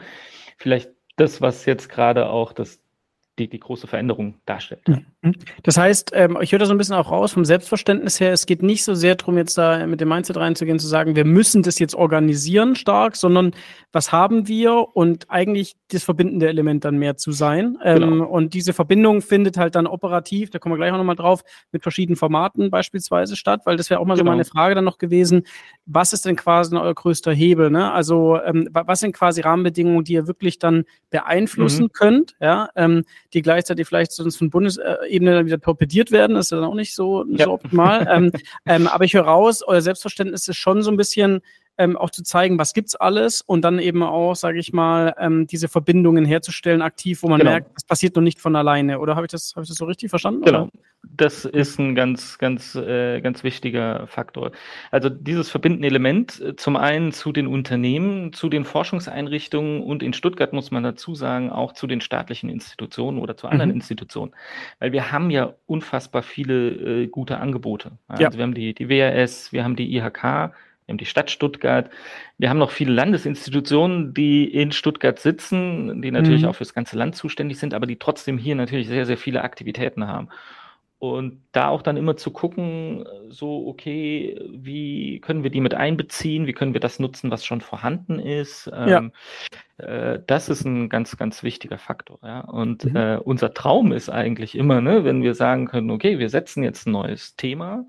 [0.57, 2.84] vielleicht das, was jetzt gerade auch das
[3.37, 4.87] die, die große Veränderung darstellt.
[4.87, 5.35] Mhm.
[5.63, 8.45] Das heißt, ähm, ich höre da so ein bisschen auch raus vom Selbstverständnis her, es
[8.45, 11.63] geht nicht so sehr darum, jetzt da mit dem Mindset reinzugehen, zu sagen, wir müssen
[11.63, 13.51] das jetzt organisieren stark, sondern
[13.91, 17.77] was haben wir und eigentlich das verbindende Element dann mehr zu sein.
[17.83, 18.25] Ähm, genau.
[18.25, 21.83] Und diese Verbindung findet halt dann operativ, da kommen wir gleich auch nochmal drauf, mit
[21.83, 24.31] verschiedenen Formaten beispielsweise statt, weil das wäre auch mal genau.
[24.31, 25.43] so meine Frage dann noch gewesen,
[25.85, 27.69] was ist denn quasi euer größter Hebel?
[27.69, 27.91] Ne?
[27.91, 31.91] Also ähm, was sind quasi Rahmenbedingungen, die ihr wirklich dann beeinflussen mhm.
[31.91, 32.69] könnt, ja?
[33.35, 36.35] Die gleichzeitig vielleicht sonst von Bundesebene dann wieder torpediert werden.
[36.35, 37.45] Das ist ja dann auch nicht so, ja.
[37.45, 38.07] so optimal.
[38.09, 38.31] ähm,
[38.65, 41.41] ähm, aber ich höre raus, euer Selbstverständnis ist schon so ein bisschen,
[41.77, 45.47] ähm, auch zu zeigen, was gibt's alles und dann eben auch, sage ich mal, ähm,
[45.47, 47.51] diese Verbindungen herzustellen aktiv, wo man genau.
[47.51, 48.99] merkt, das passiert noch nicht von alleine.
[48.99, 50.43] Oder habe ich das, habe ich das so richtig verstanden?
[50.43, 50.63] Genau.
[50.63, 50.71] Oder?
[51.03, 54.51] Das ist ein ganz, ganz, äh, ganz wichtiger Faktor.
[54.91, 60.13] Also dieses verbindende Element äh, zum einen zu den Unternehmen, zu den Forschungseinrichtungen und in
[60.13, 63.75] Stuttgart muss man dazu sagen, auch zu den staatlichen Institutionen oder zu anderen mhm.
[63.75, 64.31] Institutionen.
[64.79, 67.91] Weil wir haben ja unfassbar viele äh, gute Angebote.
[68.07, 68.33] Also ja.
[68.33, 70.53] wir haben die, die WRS, wir haben die IHK,
[70.85, 71.89] wir haben die Stadt Stuttgart,
[72.37, 76.49] wir haben noch viele Landesinstitutionen, die in Stuttgart sitzen, die natürlich mhm.
[76.49, 80.07] auch fürs ganze Land zuständig sind, aber die trotzdem hier natürlich sehr, sehr viele Aktivitäten
[80.07, 80.29] haben.
[80.97, 86.47] Und da auch dann immer zu gucken, so, okay, wie können wir die mit einbeziehen?
[86.47, 88.67] Wie können wir das nutzen, was schon vorhanden ist?
[88.67, 88.97] Ja.
[88.97, 89.11] Ähm,
[89.77, 92.19] äh, das ist ein ganz, ganz wichtiger Faktor.
[92.23, 92.39] Ja?
[92.41, 92.95] Und mhm.
[92.95, 96.87] äh, unser Traum ist eigentlich immer, ne, wenn wir sagen können, okay, wir setzen jetzt
[96.87, 97.85] ein neues Thema.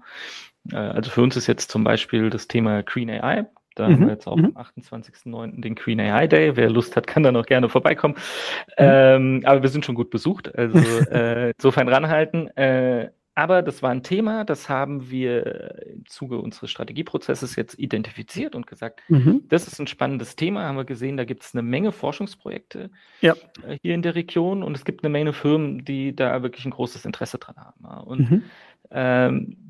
[0.73, 3.47] Äh, also für uns ist jetzt zum Beispiel das Thema Green AI.
[3.77, 3.93] Da mhm.
[3.93, 4.57] haben wir jetzt auch mhm.
[4.57, 5.61] am 28.09.
[5.61, 6.57] den Queen AI Day.
[6.57, 8.15] Wer Lust hat, kann da noch gerne vorbeikommen.
[8.15, 8.73] Mhm.
[8.79, 10.79] Ähm, aber wir sind schon gut besucht, also
[11.11, 12.49] äh, insofern ranhalten.
[12.57, 18.55] Äh, aber das war ein Thema, das haben wir im Zuge unseres Strategieprozesses jetzt identifiziert
[18.55, 19.43] und gesagt, mhm.
[19.51, 23.35] das ist ein spannendes Thema, haben wir gesehen, da gibt es eine Menge Forschungsprojekte ja.
[23.69, 26.71] Äh, hier in der Region und es gibt eine Menge Firmen, die da wirklich ein
[26.71, 28.07] großes Interesse dran haben.
[28.07, 28.43] Und mhm.
[28.91, 29.66] ähm,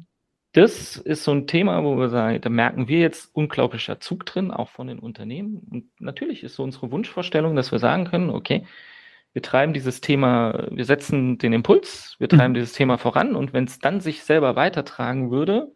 [0.56, 4.50] das ist so ein Thema, wo wir sagen, da merken wir jetzt unglaublicher Zug drin,
[4.50, 5.60] auch von den Unternehmen.
[5.70, 8.64] Und natürlich ist so unsere Wunschvorstellung, dass wir sagen können, okay,
[9.34, 12.54] wir treiben dieses Thema, wir setzen den Impuls, wir treiben mhm.
[12.54, 15.70] dieses Thema voran und wenn es dann sich selber weitertragen würde,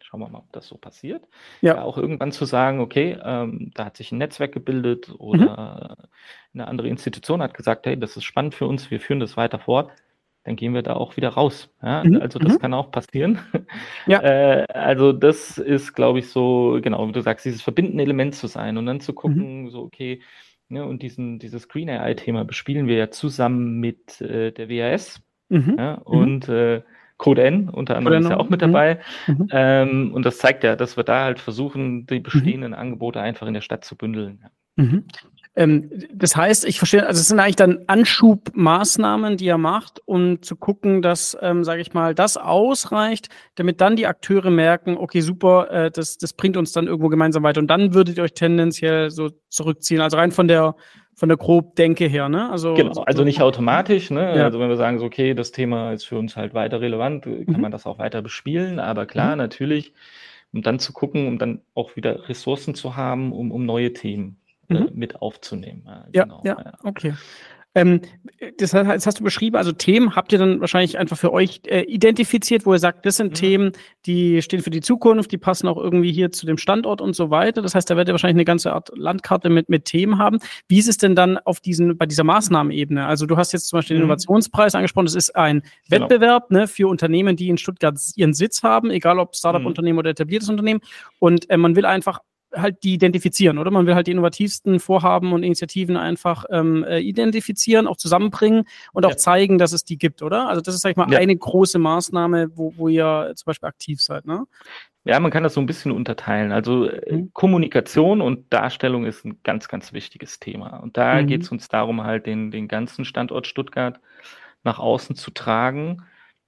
[0.00, 1.22] schauen wir mal, ob das so passiert,
[1.60, 5.96] ja, ja auch irgendwann zu sagen, okay, ähm, da hat sich ein Netzwerk gebildet oder
[5.96, 6.08] mhm.
[6.54, 9.60] eine andere Institution hat gesagt, hey, das ist spannend für uns, wir führen das weiter
[9.60, 9.92] fort
[10.44, 11.70] dann gehen wir da auch wieder raus.
[11.82, 12.02] Ja?
[12.04, 12.16] Mhm.
[12.22, 12.58] Also das mhm.
[12.58, 13.38] kann auch passieren.
[14.06, 14.22] Ja.
[14.28, 18.46] Äh, also das ist, glaube ich, so, genau, wie du sagst, dieses verbindende Element zu
[18.46, 19.70] sein und dann zu gucken, mhm.
[19.70, 20.22] so, okay,
[20.68, 25.76] ne, und diesen, dieses Green AI-Thema bespielen wir ja zusammen mit äh, der WAS mhm.
[25.78, 26.02] ja, mhm.
[26.02, 26.82] und äh,
[27.16, 28.72] Code N unter anderem ist ja auch mit mhm.
[28.72, 29.00] dabei.
[29.50, 33.54] Ähm, und das zeigt ja, dass wir da halt versuchen, die bestehenden Angebote einfach in
[33.54, 34.44] der Stadt zu bündeln.
[35.58, 40.40] Ähm, das heißt, ich verstehe, also es sind eigentlich dann Anschubmaßnahmen, die er macht, um
[40.40, 45.20] zu gucken, dass, ähm, sage ich mal, das ausreicht, damit dann die Akteure merken, okay,
[45.20, 47.60] super, äh, das, das bringt uns dann irgendwo gemeinsam weiter.
[47.60, 50.00] Und dann würdet ihr euch tendenziell so zurückziehen.
[50.00, 50.76] Also rein von der
[51.16, 52.48] von der Grobdenke her, ne?
[52.48, 54.36] Also, genau, also nicht automatisch, ne?
[54.36, 54.44] Ja.
[54.44, 57.44] Also wenn wir sagen, so, okay, das Thema ist für uns halt weiter relevant, kann
[57.44, 57.60] mhm.
[57.60, 58.78] man das auch weiter bespielen.
[58.78, 59.38] Aber klar, mhm.
[59.38, 59.92] natürlich,
[60.52, 64.36] um dann zu gucken, um dann auch wieder Ressourcen zu haben, um, um neue Themen
[64.46, 64.90] äh, mhm.
[64.94, 65.82] mit aufzunehmen.
[66.12, 66.42] Ja, genau.
[66.44, 67.14] ja, okay.
[67.74, 68.00] Ähm,
[68.58, 71.82] das, das, hast du beschrieben, also Themen habt ihr dann wahrscheinlich einfach für euch äh,
[71.82, 73.34] identifiziert, wo ihr sagt, das sind mhm.
[73.34, 73.72] Themen,
[74.06, 77.30] die stehen für die Zukunft, die passen auch irgendwie hier zu dem Standort und so
[77.30, 77.60] weiter.
[77.60, 80.38] Das heißt, da werdet ihr wahrscheinlich eine ganze Art Landkarte mit, mit Themen haben.
[80.66, 83.06] Wie ist es denn dann auf diesen, bei dieser Maßnahmenebene?
[83.06, 84.06] Also du hast jetzt zum Beispiel den mhm.
[84.06, 86.08] Innovationspreis angesprochen, das ist ein genau.
[86.08, 90.00] Wettbewerb ne, für Unternehmen, die in Stuttgart ihren Sitz haben, egal ob Startup-Unternehmen mhm.
[90.00, 90.80] oder etabliertes Unternehmen.
[91.18, 92.20] Und äh, man will einfach
[92.54, 93.70] halt die identifizieren, oder?
[93.70, 99.04] Man will halt die innovativsten Vorhaben und Initiativen einfach ähm, äh, identifizieren, auch zusammenbringen und
[99.04, 99.16] auch ja.
[99.16, 100.48] zeigen, dass es die gibt, oder?
[100.48, 101.18] Also das ist, sag ich mal, ja.
[101.18, 104.44] eine große Maßnahme, wo, wo ihr zum Beispiel aktiv seid, ne?
[105.04, 106.52] Ja, man kann das so ein bisschen unterteilen.
[106.52, 107.30] Also äh, mhm.
[107.32, 110.78] Kommunikation und Darstellung ist ein ganz, ganz wichtiges Thema.
[110.78, 111.26] Und da mhm.
[111.26, 114.00] geht es uns darum, halt den, den ganzen Standort Stuttgart
[114.64, 116.02] nach außen zu tragen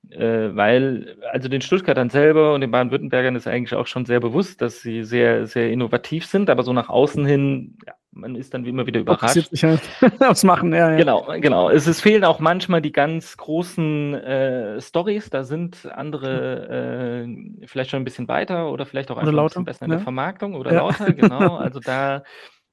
[0.09, 4.61] äh, weil, also den Stuttgartern selber und den Baden-Württembergern ist eigentlich auch schon sehr bewusst,
[4.63, 8.65] dass sie sehr, sehr innovativ sind, aber so nach außen hin, ja, man ist dann
[8.65, 9.51] wie immer wieder überrascht.
[9.51, 9.81] Sich halt
[10.21, 10.97] aufs Machen, ja, ja.
[10.97, 11.71] Genau, genau.
[11.71, 17.91] Es, es fehlen auch manchmal die ganz großen äh, Stories, da sind andere äh, vielleicht
[17.91, 20.73] schon ein bisschen weiter oder vielleicht auch einfach ein bisschen besser in der Vermarktung oder
[20.73, 20.79] ja.
[20.79, 21.57] lauter, genau.
[21.61, 22.23] Also da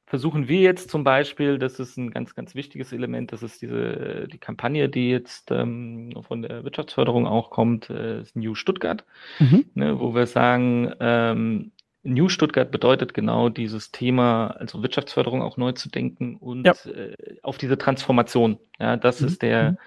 [0.07, 4.27] versuchen wir jetzt zum Beispiel, das ist ein ganz, ganz wichtiges Element, das ist diese,
[4.31, 9.03] die Kampagne, die jetzt ähm, von der Wirtschaftsförderung auch kommt, äh, New Stuttgart,
[9.37, 9.65] mhm.
[9.75, 11.71] ne, wo wir sagen, ähm,
[12.03, 16.73] New Stuttgart bedeutet genau dieses Thema, also Wirtschaftsförderung auch neu zu denken und ja.
[16.85, 18.59] äh, auf diese Transformation.
[18.79, 19.27] Ja, das mhm.
[19.27, 19.77] ist der, mhm.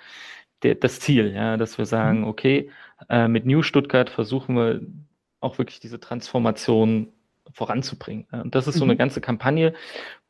[0.62, 2.28] der, das Ziel, ja, dass wir sagen, mhm.
[2.28, 2.70] okay,
[3.09, 4.83] äh, mit New Stuttgart versuchen wir
[5.40, 7.09] auch wirklich diese Transformation
[7.52, 8.26] voranzubringen.
[8.30, 8.98] Und das ist so eine mhm.
[8.98, 9.74] ganze Kampagne,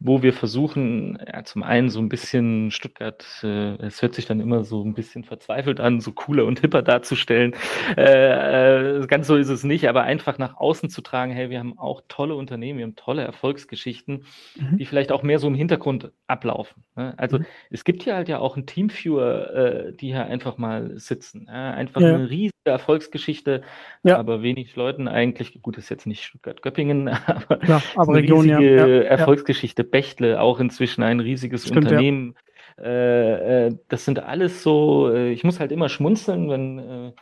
[0.00, 4.40] wo wir versuchen, ja, zum einen so ein bisschen Stuttgart, äh, es hört sich dann
[4.40, 7.54] immer so ein bisschen verzweifelt an, so cooler und hipper darzustellen.
[7.96, 11.58] Äh, äh, ganz so ist es nicht, aber einfach nach außen zu tragen, hey, wir
[11.58, 14.24] haben auch tolle Unternehmen, wir haben tolle Erfolgsgeschichten,
[14.56, 14.78] mhm.
[14.78, 16.84] die vielleicht auch mehr so im Hintergrund ablaufen.
[16.96, 17.12] Ne?
[17.18, 17.46] Also mhm.
[17.70, 21.46] es gibt hier halt ja auch ein Teamviewer, äh, die hier einfach mal sitzen.
[21.46, 21.72] Ja?
[21.72, 22.14] Einfach ja.
[22.14, 23.62] eine riesige Erfolgsgeschichte,
[24.04, 28.86] aber wenig Leuten eigentlich, gut, ist jetzt nicht Stuttgart-Göppingen, aber, ja, aber Region, riesige ja.
[28.86, 29.84] Ja, Erfolgsgeschichte.
[29.84, 32.36] Bechtle, auch inzwischen ein riesiges Stimmt, Unternehmen.
[32.78, 37.12] Äh, äh, das sind alles so, äh, ich muss halt immer schmunzeln, wenn äh,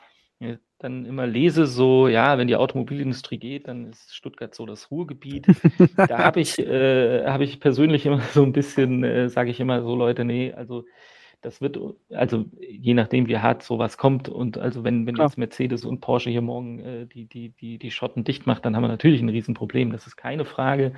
[0.79, 5.47] dann immer lese, so, ja, wenn die Automobilindustrie geht, dann ist Stuttgart so das Ruhrgebiet.
[5.97, 9.83] da habe ich, äh, hab ich persönlich immer so ein bisschen, äh, sage ich immer
[9.83, 10.85] so, Leute, nee, also
[11.41, 11.79] das wird,
[12.11, 16.31] also je nachdem, wie hart sowas kommt und also wenn, wenn jetzt Mercedes und Porsche
[16.31, 19.29] hier morgen äh, die, die, die, die Schotten dicht macht, dann haben wir natürlich ein
[19.29, 20.93] Riesenproblem, das ist keine Frage.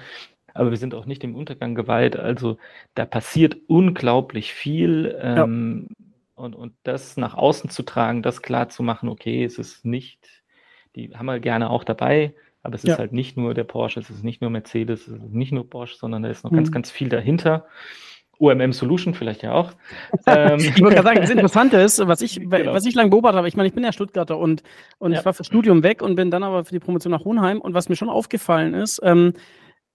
[0.52, 2.16] Aber wir sind auch nicht dem Untergang geweiht.
[2.16, 2.56] Also
[2.96, 5.16] da passiert unglaublich viel.
[5.22, 5.96] Ähm, ja
[6.40, 10.42] und, und das nach außen zu tragen, das klar zu machen, okay, es ist nicht,
[10.96, 12.94] die haben wir gerne auch dabei, aber es ja.
[12.94, 15.68] ist halt nicht nur der Porsche, es ist nicht nur Mercedes, es ist nicht nur
[15.68, 16.56] Porsche, sondern da ist noch mhm.
[16.56, 17.66] ganz, ganz viel dahinter.
[18.40, 19.72] UMM Solution vielleicht ja auch.
[20.26, 20.58] ähm.
[20.80, 22.72] Ich wollte gerade sagen, das Interessante ist, was ich, genau.
[22.72, 24.62] was ich lange beobachtet habe, ich meine, ich bin ja Stuttgarter und,
[24.98, 25.18] und ja.
[25.18, 27.74] ich war fürs Studium weg und bin dann aber für die Promotion nach Hohenheim und
[27.74, 29.34] was mir schon aufgefallen ist, ähm,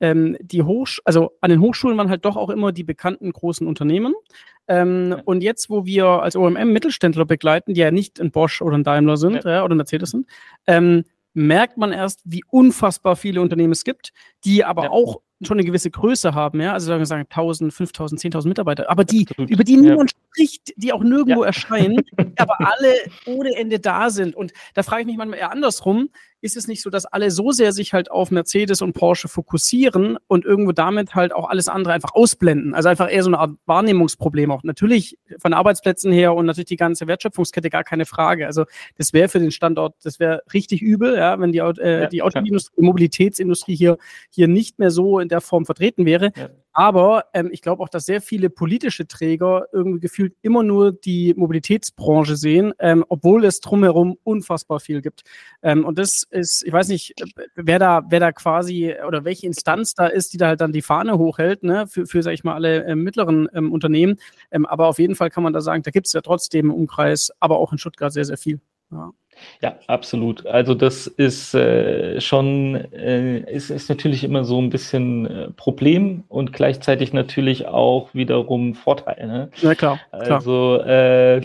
[0.02, 3.66] ähm, die Hochsch also an den Hochschulen waren halt doch auch immer die bekannten großen
[3.66, 4.14] Unternehmen.
[4.68, 5.22] Ähm, ja.
[5.26, 8.84] Und jetzt, wo wir als OMM Mittelständler begleiten, die ja nicht in Bosch oder in
[8.84, 9.52] Daimler sind ja.
[9.52, 10.28] Ja, oder Mercedes sind,
[10.68, 14.12] ähm, merkt man erst, wie unfassbar viele Unternehmen es gibt,
[14.44, 18.48] die aber auch schon eine gewisse Größe haben, ja, also sagen wir 1000, 5000, 10.000
[18.48, 19.50] Mitarbeiter, aber die, Absolut.
[19.50, 20.18] über die niemand ja.
[20.32, 21.48] spricht, die auch nirgendwo ja.
[21.48, 22.02] erscheinen,
[22.38, 22.96] aber alle
[23.26, 24.36] ohne Ende da sind.
[24.36, 26.10] Und da frage ich mich manchmal eher andersrum,
[26.42, 30.18] ist es nicht so, dass alle so sehr sich halt auf Mercedes und Porsche fokussieren
[30.28, 32.74] und irgendwo damit halt auch alles andere einfach ausblenden?
[32.74, 34.64] Also einfach eher so eine Art Wahrnehmungsproblem auch.
[34.64, 38.46] Natürlich von Arbeitsplätzen her und natürlich die ganze Wertschöpfungskette gar keine Frage.
[38.46, 38.66] Also
[38.98, 42.82] das wäre für den Standort, das wäre richtig übel, ja, wenn die, äh, die Automobilindustrie,
[42.82, 43.98] Mobilitätsindustrie hier,
[44.30, 46.32] hier nicht mehr so in der Form vertreten wäre.
[46.36, 46.50] Ja.
[46.78, 51.34] Aber ähm, ich glaube auch, dass sehr viele politische Träger irgendwie gefühlt immer nur die
[51.36, 55.24] Mobilitätsbranche sehen, ähm, obwohl es drumherum unfassbar viel gibt.
[55.64, 57.14] Ähm, und das ist, ich weiß nicht,
[57.56, 60.82] wer da, wer da quasi oder welche Instanz da ist, die da halt dann die
[60.82, 64.18] Fahne hochhält, ne, für, für sag ich mal, alle äh, mittleren ähm, Unternehmen.
[64.52, 66.74] Ähm, aber auf jeden Fall kann man da sagen, da gibt es ja trotzdem im
[66.74, 68.60] Umkreis, aber auch in Stuttgart sehr, sehr viel.
[68.92, 69.12] Ja.
[69.62, 70.46] Ja, absolut.
[70.46, 76.24] Also das ist äh, schon, äh, ist, ist natürlich immer so ein bisschen äh, Problem
[76.30, 79.28] und gleichzeitig natürlich auch wiederum Vorteil.
[79.28, 79.50] Ne?
[79.58, 80.00] Ja, klar.
[80.10, 80.32] klar.
[80.32, 81.42] Also äh,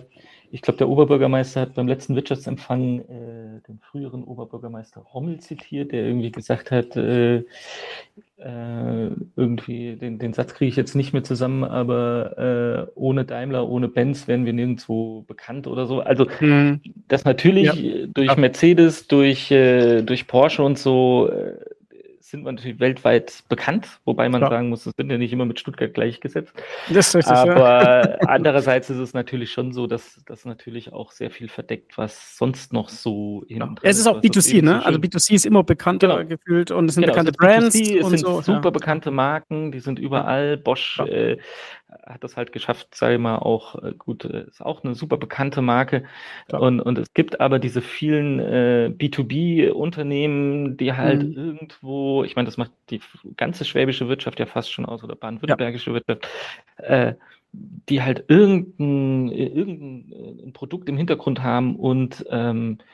[0.52, 6.04] ich glaube, der Oberbürgermeister hat beim letzten Wirtschaftsempfang äh, den früheren Oberbürgermeister Rommel zitiert, der
[6.04, 7.44] irgendwie gesagt hat, äh,
[8.38, 13.68] äh, irgendwie, den, den Satz kriege ich jetzt nicht mehr zusammen, aber äh, ohne Daimler,
[13.68, 16.00] ohne Benz wären wir nirgendwo bekannt oder so.
[16.00, 16.80] Also hm.
[17.06, 18.06] das natürlich ja.
[18.06, 21.54] durch Mercedes, durch, äh, durch Porsche und so äh,
[22.30, 24.48] sind wir natürlich weltweit bekannt, wobei man ja.
[24.48, 26.52] sagen muss, das sind ja nicht immer mit Stuttgart gleichgesetzt.
[26.88, 28.18] Das ist richtig, Aber ja.
[28.28, 32.72] andererseits ist es natürlich schon so, dass das natürlich auch sehr viel verdeckt, was sonst
[32.72, 33.74] noch so ja.
[33.82, 34.84] Es ist auch B2C, ne?
[34.84, 36.28] also B2C ist immer bekannter genau.
[36.28, 37.76] gefühlt und es sind genau, bekannte Brands.
[37.76, 40.56] B2C, es sind so, super bekannte Marken, die sind überall.
[40.56, 41.36] Bosch äh,
[42.06, 45.62] hat das halt geschafft, sei mal auch äh, gut, äh, ist auch eine super bekannte
[45.62, 46.04] Marke.
[46.50, 51.34] Und, und es gibt aber diese vielen äh, B2B-Unternehmen, die halt mhm.
[51.34, 53.00] irgendwo, ich meine, das macht die
[53.36, 55.94] ganze schwäbische Wirtschaft ja fast schon aus oder baden-württembergische ja.
[55.94, 56.28] Wirtschaft,
[56.76, 57.14] äh,
[57.52, 62.84] die halt irgendein, irgendein Produkt im Hintergrund haben und ähm, äh,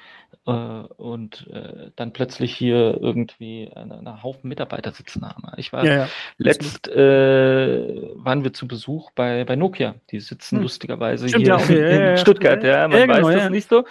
[0.44, 5.42] und äh, dann plötzlich hier irgendwie einen Haufen Mitarbeiter sitzen haben.
[5.56, 6.08] Ich war ja, ja.
[6.38, 9.96] letzt äh, waren wir zu Besuch bei, bei Nokia.
[10.10, 10.62] Die sitzen hm.
[10.62, 12.10] lustigerweise Stimmt, hier ja, okay.
[12.12, 12.62] in Stuttgart.
[12.62, 13.84] Ja, man weiß genau, das nicht so.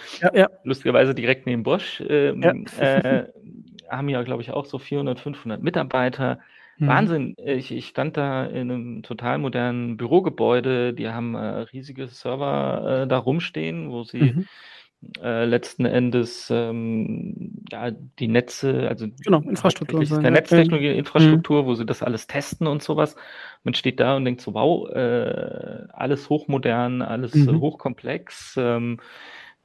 [0.63, 2.01] Lustigerweise direkt neben Bosch.
[2.07, 3.23] Ähm, äh,
[3.89, 6.39] haben ja, glaube ich, auch so 400, 500 Mitarbeiter.
[6.77, 6.87] Mhm.
[6.87, 7.35] Wahnsinn.
[7.43, 10.93] Ich, ich stand da in einem total modernen Bürogebäude.
[10.93, 14.47] Die haben äh, riesige Server äh, da rumstehen, wo sie mhm
[15.21, 20.03] äh, letzten Endes ähm, ja, die Netze, also genau, Infrastruktur.
[20.03, 20.31] Der.
[20.31, 20.99] Netztechnologie, mhm.
[20.99, 21.67] Infrastruktur, mhm.
[21.67, 23.15] wo sie das alles testen und sowas.
[23.63, 27.59] Man steht da und denkt so, wow, äh, alles hochmodern, alles mhm.
[27.59, 28.55] hochkomplex.
[28.57, 28.99] Ähm,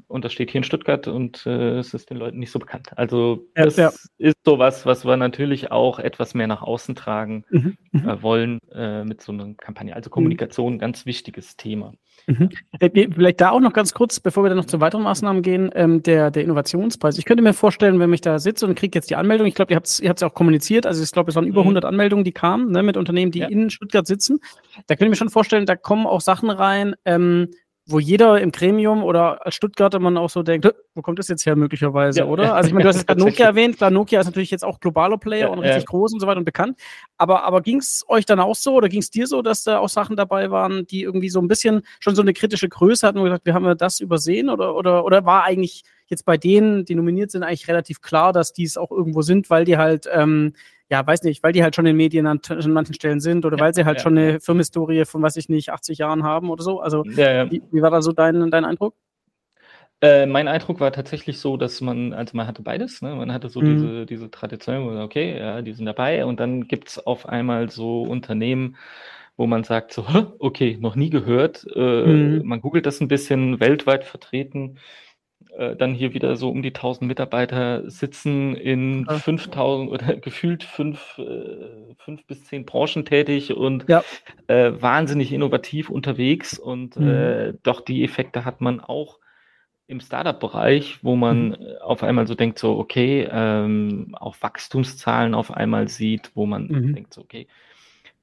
[0.09, 2.97] und das steht hier in Stuttgart und äh, es ist den Leuten nicht so bekannt.
[2.97, 3.91] Also ja, das ja.
[4.19, 8.09] ist sowas, was wir natürlich auch etwas mehr nach außen tragen mhm, mhm.
[8.09, 9.95] äh, wollen äh, mit so einer Kampagne.
[9.95, 10.79] Also Kommunikation, mhm.
[10.79, 11.95] ganz wichtiges Thema.
[12.27, 12.51] Mhm.
[12.79, 15.71] Äh, vielleicht da auch noch ganz kurz, bevor wir dann noch zu weiteren Maßnahmen gehen,
[15.75, 17.19] ähm, der, der Innovationspreis.
[17.19, 19.73] Ich könnte mir vorstellen, wenn ich da sitze und kriege jetzt die Anmeldung, ich glaube,
[19.73, 21.89] ihr habt es ihr auch kommuniziert, also ich glaube, es waren über 100 mhm.
[21.89, 23.49] Anmeldungen, die kamen ne, mit Unternehmen, die ja.
[23.49, 24.41] in Stuttgart sitzen.
[24.87, 27.49] Da könnte ich mir schon vorstellen, da kommen auch Sachen rein, ähm,
[27.91, 31.47] wo jeder im Gremium oder als Stuttgarter man auch so denkt, wo kommt das jetzt
[31.47, 32.55] her möglicherweise, ja, oder?
[32.55, 34.81] Also ich meine, du hast jetzt gerade Nokia erwähnt, klar, Nokia ist natürlich jetzt auch
[34.81, 36.79] globaler Player ja, und richtig groß und so weiter und bekannt.
[37.17, 39.79] Aber, aber ging es euch dann auch so oder ging es dir so, dass da
[39.79, 43.19] auch Sachen dabei waren, die irgendwie so ein bisschen schon so eine kritische Größe hatten
[43.19, 46.85] und gesagt, wir haben ja das übersehen oder, oder, oder war eigentlich jetzt bei denen,
[46.85, 50.09] die nominiert sind, eigentlich relativ klar, dass die es auch irgendwo sind, weil die halt
[50.13, 50.55] ähm,
[50.91, 53.57] ja, weiß nicht, weil die halt schon in Medien an, an manchen Stellen sind oder
[53.57, 56.51] ja, weil sie halt ja, schon eine Firmenhistorie von, weiß ich nicht, 80 Jahren haben
[56.51, 56.81] oder so.
[56.81, 58.95] Also, wie, wie, war da so dein, dein Eindruck?
[60.03, 63.15] Äh, mein Eindruck war tatsächlich so, dass man, also man hatte beides, ne?
[63.15, 63.67] man hatte so mhm.
[63.67, 68.03] diese, diese Tradition, okay, ja, die sind dabei und dann gibt es auf einmal so
[68.03, 68.77] Unternehmen,
[69.37, 70.07] wo man sagt so,
[70.39, 72.47] okay, noch nie gehört, äh, mhm.
[72.47, 74.79] man googelt das ein bisschen, weltweit vertreten,
[75.57, 79.19] äh, dann hier wieder so um die 1000 Mitarbeiter sitzen in ja.
[79.19, 84.03] 5000 oder gefühlt fünf, äh, fünf bis zehn Branchen tätig und ja.
[84.47, 87.09] äh, wahnsinnig innovativ unterwegs und mhm.
[87.09, 89.19] äh, doch die Effekte hat man auch
[89.91, 91.55] im Startup-Bereich, wo man mhm.
[91.55, 96.69] Äh, auf einmal so denkt, so, okay, ähm, auch Wachstumszahlen auf einmal sieht, wo man
[96.69, 96.95] mhm.
[96.95, 97.49] denkt, so, okay,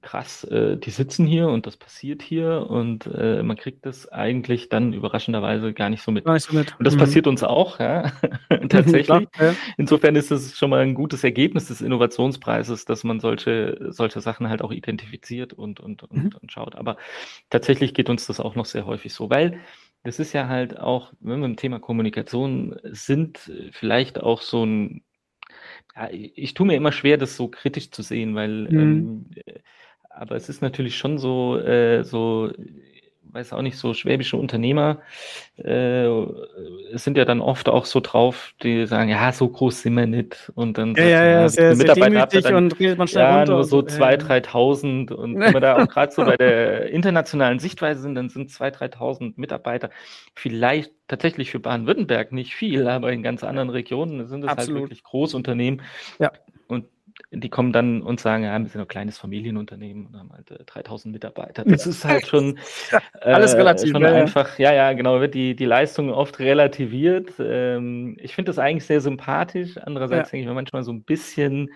[0.08, 4.70] krass, äh, die sitzen hier und das passiert hier und äh, man kriegt das eigentlich
[4.70, 6.26] dann überraschenderweise gar nicht so mit.
[6.26, 6.80] Nicht so mit.
[6.80, 7.00] Und das mhm.
[7.00, 8.14] passiert uns auch, ja,
[8.70, 9.28] tatsächlich.
[9.38, 9.54] Ja.
[9.78, 14.48] Insofern ist es schon mal ein gutes Ergebnis des Innovationspreises, dass man solche, solche Sachen
[14.48, 16.32] halt auch identifiziert und, und, und, mhm.
[16.42, 16.76] und schaut.
[16.76, 16.96] Aber
[17.50, 19.60] tatsächlich geht uns das auch noch sehr häufig so, weil
[20.04, 25.04] das ist ja halt auch, wenn wir im Thema Kommunikation sind, vielleicht auch so ein,
[25.98, 28.80] ja, ich tue mir immer schwer, das so kritisch zu sehen, weil, mhm.
[28.80, 29.60] ähm, äh,
[30.20, 32.52] aber es ist natürlich schon so, äh, so
[33.38, 35.00] weiß auch nicht, so schwäbische Unternehmer
[35.58, 36.10] äh,
[36.94, 40.52] sind ja dann oft auch so drauf, die sagen, ja, so groß sind wir nicht.
[40.56, 43.54] Und dann ja, ja, ja, sehr, Mitarbeiter sehr dann, und redet man schnell ja, runter.
[43.54, 45.14] nur so 2.000, 3.000.
[45.14, 48.96] Und wenn wir da auch gerade so bei der internationalen Sichtweise sind, dann sind 2.000,
[48.96, 49.90] 3.000 Mitarbeiter
[50.34, 55.04] vielleicht tatsächlich für Baden-Württemberg nicht viel, aber in ganz anderen Regionen sind es halt wirklich
[55.04, 55.82] Großunternehmen.
[56.20, 56.32] Ja.
[56.68, 56.86] Und
[57.32, 60.64] die kommen dann und sagen, ja, wir sind ein kleines Familienunternehmen und haben halt äh,
[60.64, 61.66] 3000 Mitarbeiter.
[61.66, 62.58] Das ist halt schon,
[63.22, 67.34] äh, Alles relativ, schon ja, einfach, ja, ja, genau, wird die, die Leistung oft relativiert.
[67.40, 69.78] Ähm, ich finde das eigentlich sehr sympathisch.
[69.78, 70.32] Andererseits ja.
[70.32, 71.70] denke ich mir manchmal so ein bisschen,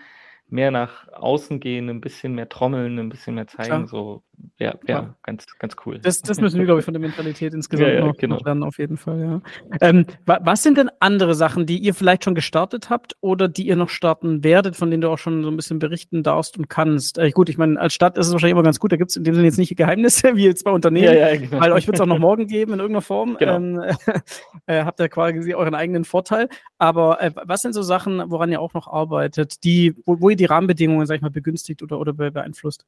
[0.52, 3.86] mehr nach außen gehen, ein bisschen mehr trommeln, ein bisschen mehr zeigen, Klar.
[3.86, 4.22] so
[4.58, 5.98] wäre wär ganz, ganz cool.
[5.98, 8.38] Das, das müssen wir, glaube ich, von der Mentalität insgesamt ja, ja, noch, genau.
[8.44, 9.42] lernen, auf jeden Fall, ja.
[9.80, 13.76] Ähm, was sind denn andere Sachen, die ihr vielleicht schon gestartet habt oder die ihr
[13.76, 17.18] noch starten werdet, von denen du auch schon so ein bisschen berichten darfst und kannst?
[17.18, 19.16] Äh, gut, ich meine, als Stadt ist es wahrscheinlich immer ganz gut, da gibt es
[19.16, 21.60] in dem Sinne jetzt nicht Geheimnisse, wie jetzt bei Unternehmen, ja, genau.
[21.60, 23.36] weil euch wird es auch noch morgen geben in irgendeiner Form.
[23.38, 23.56] Genau.
[23.56, 23.82] Ähm,
[24.66, 26.48] äh, habt ihr quasi euren eigenen Vorteil.
[26.78, 30.36] Aber äh, was sind so Sachen, woran ihr auch noch arbeitet, die, wo, wo ihr
[30.36, 32.86] die Rahmenbedingungen, sag ich mal, begünstigt oder, oder beeinflusst?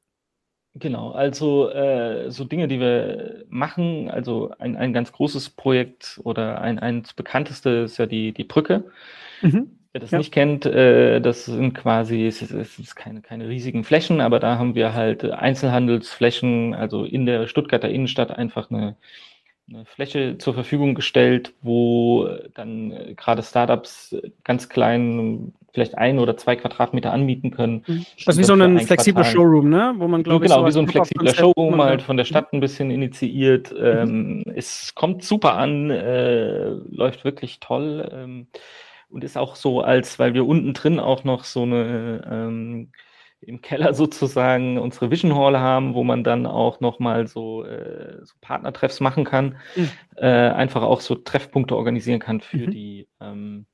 [0.77, 6.59] Genau, also äh, so Dinge, die wir machen, also ein, ein ganz großes Projekt oder
[6.59, 8.83] ein, eins bekannteste ist ja die, die Brücke.
[9.41, 9.71] Mhm.
[9.93, 10.17] Wer das ja.
[10.17, 14.41] nicht kennt, äh, das sind quasi, es ist, es ist keine, keine riesigen Flächen, aber
[14.41, 18.97] da haben wir halt Einzelhandelsflächen, also in der Stuttgarter Innenstadt einfach eine
[19.67, 26.37] eine Fläche zur Verfügung gestellt, wo dann äh, gerade Startups ganz klein vielleicht ein oder
[26.37, 27.83] zwei Quadratmeter anmieten können.
[27.85, 28.05] Mhm.
[28.25, 29.33] Das ist wie so ein flexibler Quartal.
[29.33, 29.93] Showroom, ne?
[29.97, 32.53] Wo man, glaube genau, ich, so wie so ein flexibler Showroom halt von der Stadt
[32.53, 33.71] ein bisschen initiiert.
[33.71, 33.85] Mhm.
[33.85, 38.47] Ähm, es kommt super an, äh, läuft wirklich toll ähm,
[39.09, 42.91] und ist auch so, als weil wir unten drin auch noch so eine ähm,
[43.47, 48.33] im Keller sozusagen unsere Vision Hall haben, wo man dann auch nochmal so, äh, so
[48.41, 49.89] Partnertreffs machen kann, mhm.
[50.17, 52.71] äh, einfach auch so Treffpunkte organisieren kann für mhm.
[52.71, 53.65] die ähm,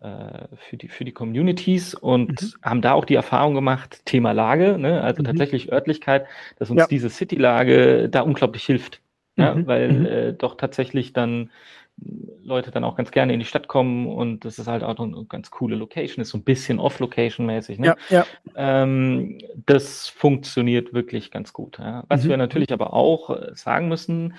[0.00, 2.52] äh, für die für die Communities und mhm.
[2.62, 5.26] haben da auch die Erfahrung gemacht, Thema Lage, ne, also mhm.
[5.26, 6.26] tatsächlich Örtlichkeit,
[6.58, 6.86] dass uns ja.
[6.86, 9.00] diese City-Lage da unglaublich hilft.
[9.36, 9.66] Ja, mhm.
[9.66, 10.06] weil mhm.
[10.06, 11.50] äh, doch tatsächlich dann
[12.42, 15.24] Leute dann auch ganz gerne in die Stadt kommen und das ist halt auch eine
[15.26, 17.78] ganz coole Location, ist so ein bisschen Off-Location-mäßig.
[17.78, 17.86] Ne?
[17.86, 18.26] Ja, ja.
[18.54, 21.78] Ähm, das funktioniert wirklich ganz gut.
[21.78, 22.04] Ja.
[22.08, 22.30] Was mhm.
[22.30, 24.34] wir natürlich aber auch äh, sagen müssen,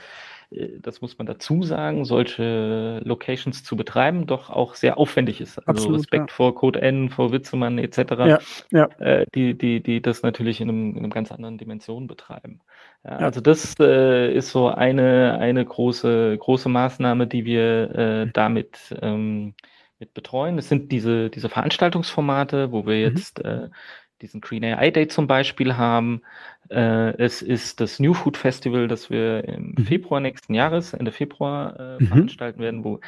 [0.79, 5.59] das muss man dazu sagen, solche Locations zu betreiben, doch auch sehr aufwendig ist.
[5.59, 6.35] Also Absolut, Respekt ja.
[6.35, 8.39] vor Code N, vor Witzemann etc., ja,
[8.71, 8.85] ja.
[8.99, 12.61] Äh, die, die, die das natürlich in einem, in einem ganz anderen Dimension betreiben.
[13.03, 19.53] Also das äh, ist so eine, eine große, große Maßnahme, die wir äh, damit ähm,
[19.99, 20.57] mit betreuen.
[20.57, 23.15] Es sind diese, diese Veranstaltungsformate, wo wir mhm.
[23.15, 23.69] jetzt äh,
[24.21, 26.21] diesen Green AI Day zum Beispiel haben.
[26.69, 29.85] Äh, es ist das New Food Festival, das wir im mhm.
[29.85, 32.07] Februar nächsten Jahres, Ende Februar äh, mhm.
[32.07, 32.99] veranstalten werden, wo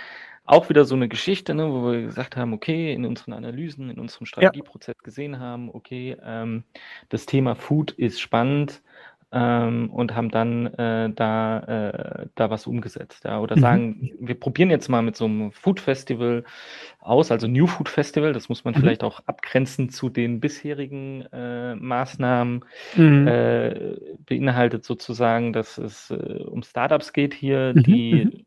[0.46, 4.00] auch wieder so eine Geschichte, ne, wo wir gesagt haben, okay, in unseren Analysen, in
[4.00, 5.04] unserem Strategieprozess ja.
[5.04, 6.64] gesehen haben, okay, ähm,
[7.10, 8.82] das Thema Food ist spannend
[9.32, 13.26] ähm, und haben dann äh, da, äh, da was umgesetzt.
[13.26, 13.40] Ja?
[13.40, 13.62] Oder mhm.
[13.62, 16.46] sagen, wir probieren jetzt mal mit so einem Food Festival
[17.00, 18.80] aus, also New Food Festival, das muss man mhm.
[18.80, 22.64] vielleicht auch abgrenzen zu den bisherigen äh, Maßnahmen,
[22.96, 23.28] mhm.
[23.28, 27.84] äh, beinhaltet sozusagen, dass es äh, um Startups geht hier, mhm.
[27.84, 28.46] die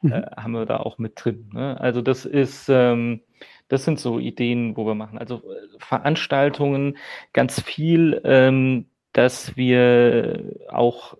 [0.00, 0.12] mhm.
[0.12, 1.50] äh, haben wir da auch mit drin.
[1.52, 1.80] Ne?
[1.80, 3.20] Also das ist ähm,
[3.68, 5.16] Das sind so Ideen, wo wir machen.
[5.18, 5.42] Also
[5.78, 6.98] Veranstaltungen,
[7.32, 11.16] ganz viel, ähm, dass wir auch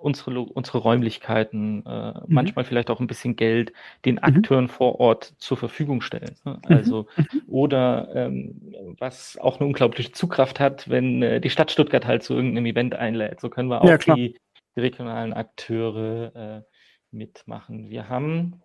[0.00, 2.24] unsere, unsere Räumlichkeiten, äh, mhm.
[2.26, 3.72] manchmal vielleicht auch ein bisschen Geld
[4.04, 4.22] den mhm.
[4.22, 4.70] Akteuren mhm.
[4.70, 6.36] vor Ort zur Verfügung stellen.
[6.44, 6.60] Ne?
[6.66, 6.76] Mhm.
[6.76, 7.42] Also, mhm.
[7.46, 12.34] oder ähm, was auch eine unglaubliche Zugkraft hat, wenn äh, die Stadt Stuttgart halt zu
[12.34, 13.40] irgendeinem Event einlädt.
[13.40, 14.36] So können wir auch ja, die,
[14.76, 16.62] die, regionalen Akteure äh,
[17.10, 17.90] mitmachen.
[17.90, 18.62] Wir haben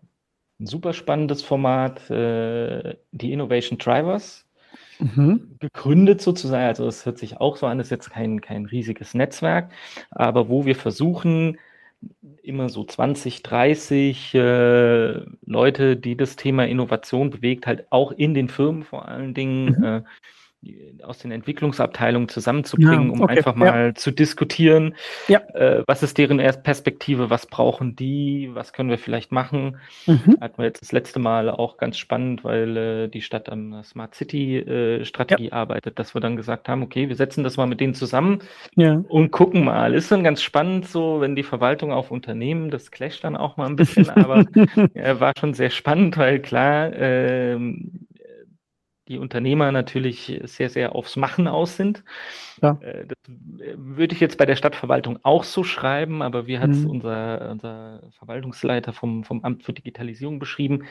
[0.60, 4.46] ein super spannendes Format, äh, die Innovation Drivers.
[5.00, 5.58] Mhm.
[5.60, 6.66] gegründet sozusagen.
[6.66, 9.72] Also es hört sich auch so an, es ist jetzt kein, kein riesiges Netzwerk,
[10.12, 11.58] aber wo wir versuchen,
[12.44, 18.50] immer so 20, 30 äh, Leute, die das Thema Innovation bewegt, halt auch in den
[18.50, 19.84] Firmen vor allen Dingen mhm.
[19.84, 20.02] äh,
[21.04, 23.96] aus den Entwicklungsabteilungen zusammenzubringen, ja, okay, um einfach mal ja.
[23.96, 24.96] zu diskutieren,
[25.28, 25.40] ja.
[25.54, 29.78] äh, was ist deren Perspektive, was brauchen die, was können wir vielleicht machen.
[30.06, 30.38] Mhm.
[30.42, 34.16] Hatten wir jetzt das letzte Mal auch ganz spannend, weil äh, die Stadt an Smart
[34.16, 37.80] City äh, Strategie arbeitet, dass wir dann gesagt haben, okay, wir setzen das mal mit
[37.80, 38.40] denen zusammen
[38.76, 39.94] und gucken mal.
[39.94, 43.68] Ist dann ganz spannend so, wenn die Verwaltung auf Unternehmen, das clasht dann auch mal
[43.68, 44.46] ein bisschen, aber
[45.20, 48.08] war schon sehr spannend, weil klar, ähm,
[49.08, 52.04] die Unternehmer natürlich sehr, sehr aufs Machen aus sind.
[52.62, 52.78] Ja.
[52.82, 53.18] Äh, das
[53.60, 56.90] äh, würde ich jetzt bei der Stadtverwaltung auch so schreiben, aber wie hat es mhm.
[56.90, 60.86] unser, unser Verwaltungsleiter vom, vom Amt für Digitalisierung beschrieben?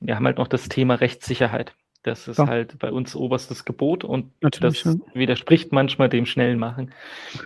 [0.00, 1.74] Wir haben halt noch das Thema Rechtssicherheit.
[2.02, 2.46] Das ist ja.
[2.46, 5.00] halt bei uns oberstes Gebot und Natürlich, das ja.
[5.14, 6.92] widerspricht manchmal dem schnellen Machen.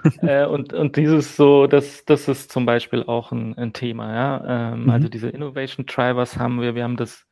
[0.23, 4.73] äh, und, und dieses so, das, das ist zum Beispiel auch ein, ein Thema, ja.
[4.73, 4.91] Ähm, mhm.
[4.91, 7.28] Also diese Innovation Drivers haben wir, wir haben das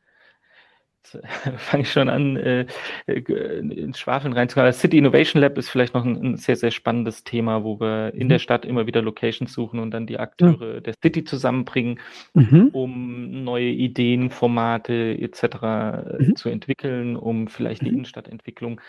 [1.57, 2.65] fange ich schon an, äh,
[3.05, 4.67] äh ins Schwafeln reinzukommen.
[4.67, 8.13] Das City Innovation Lab ist vielleicht noch ein, ein, sehr, sehr spannendes Thema, wo wir
[8.13, 8.29] in mhm.
[8.29, 10.83] der Stadt immer wieder Locations suchen und dann die Akteure mhm.
[10.83, 11.99] der City zusammenbringen,
[12.33, 12.69] mhm.
[12.73, 15.43] um neue Ideen, Formate etc.
[15.43, 16.35] Äh, mhm.
[16.35, 17.95] zu entwickeln, um vielleicht die mhm.
[17.95, 18.81] Innenstadtentwicklung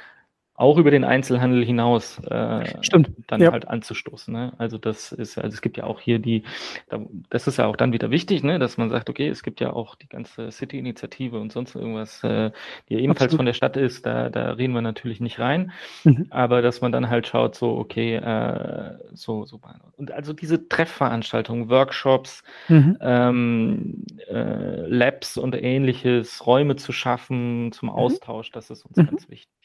[0.58, 3.12] auch über den Einzelhandel hinaus äh, Stimmt.
[3.28, 3.52] dann ja.
[3.52, 4.34] halt anzustoßen.
[4.34, 4.52] Ne?
[4.58, 6.42] Also das ist, also es gibt ja auch hier die,
[7.30, 9.72] das ist ja auch dann wieder wichtig, ne, dass man sagt, okay, es gibt ja
[9.72, 12.50] auch die ganze City-Initiative und sonst irgendwas, äh,
[12.88, 13.38] die ja ebenfalls Absolut.
[13.38, 15.70] von der Stadt ist, da, da reden wir natürlich nicht rein,
[16.02, 16.26] mhm.
[16.30, 19.60] aber dass man dann halt schaut, so, okay, äh, so, so.
[19.96, 22.98] Und also diese Treffveranstaltungen, Workshops, mhm.
[23.00, 27.94] ähm, äh, Labs und ähnliches, Räume zu schaffen zum mhm.
[27.94, 29.06] Austausch, das ist uns mhm.
[29.06, 29.57] ganz wichtig.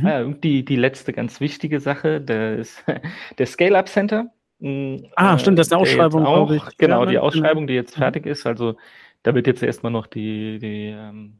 [0.00, 0.06] Mhm.
[0.06, 2.84] Ah, und die, die letzte ganz wichtige Sache, der, ist,
[3.38, 4.32] der Scale-Up Center.
[4.60, 6.62] Hm, ah, stimmt, das ist eine Ausschreibung, auch, ich.
[6.78, 8.02] Genau, die Ausschreibung, die jetzt mhm.
[8.02, 8.46] fertig ist.
[8.46, 8.76] Also
[9.22, 11.34] da wird jetzt erstmal noch die, die, ähm,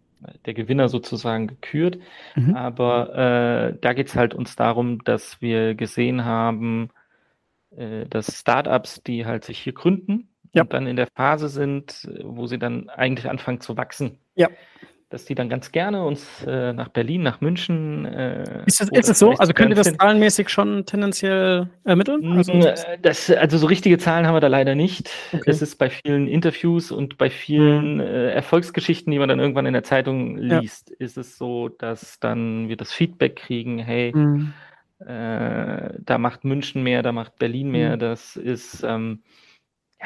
[0.46, 1.98] der Gewinner sozusagen gekürt.
[2.34, 2.54] Mhm.
[2.54, 6.90] Aber äh, da geht es halt uns darum, dass wir gesehen haben,
[7.76, 10.62] äh, dass Startups, die halt sich hier gründen ja.
[10.62, 14.18] und dann in der Phase sind, wo sie dann eigentlich anfangen zu wachsen.
[14.34, 14.48] Ja
[15.14, 18.04] dass die dann ganz gerne uns äh, nach Berlin, nach München.
[18.04, 19.30] Äh, ist, das, ist das so?
[19.34, 22.36] Also könnt ihr das zahlenmäßig schon tendenziell ermitteln?
[22.36, 25.08] Also, äh, das, also so richtige Zahlen haben wir da leider nicht.
[25.32, 25.48] Okay.
[25.48, 28.00] Es ist bei vielen Interviews und bei vielen mhm.
[28.00, 30.96] äh, Erfolgsgeschichten, die man dann irgendwann in der Zeitung liest, ja.
[30.98, 34.52] ist es so, dass dann wir das Feedback kriegen, hey, mhm.
[34.98, 37.96] Äh, da macht München mehr, da macht Berlin mehr.
[37.96, 38.00] Mhm.
[38.00, 39.22] Das ist ähm,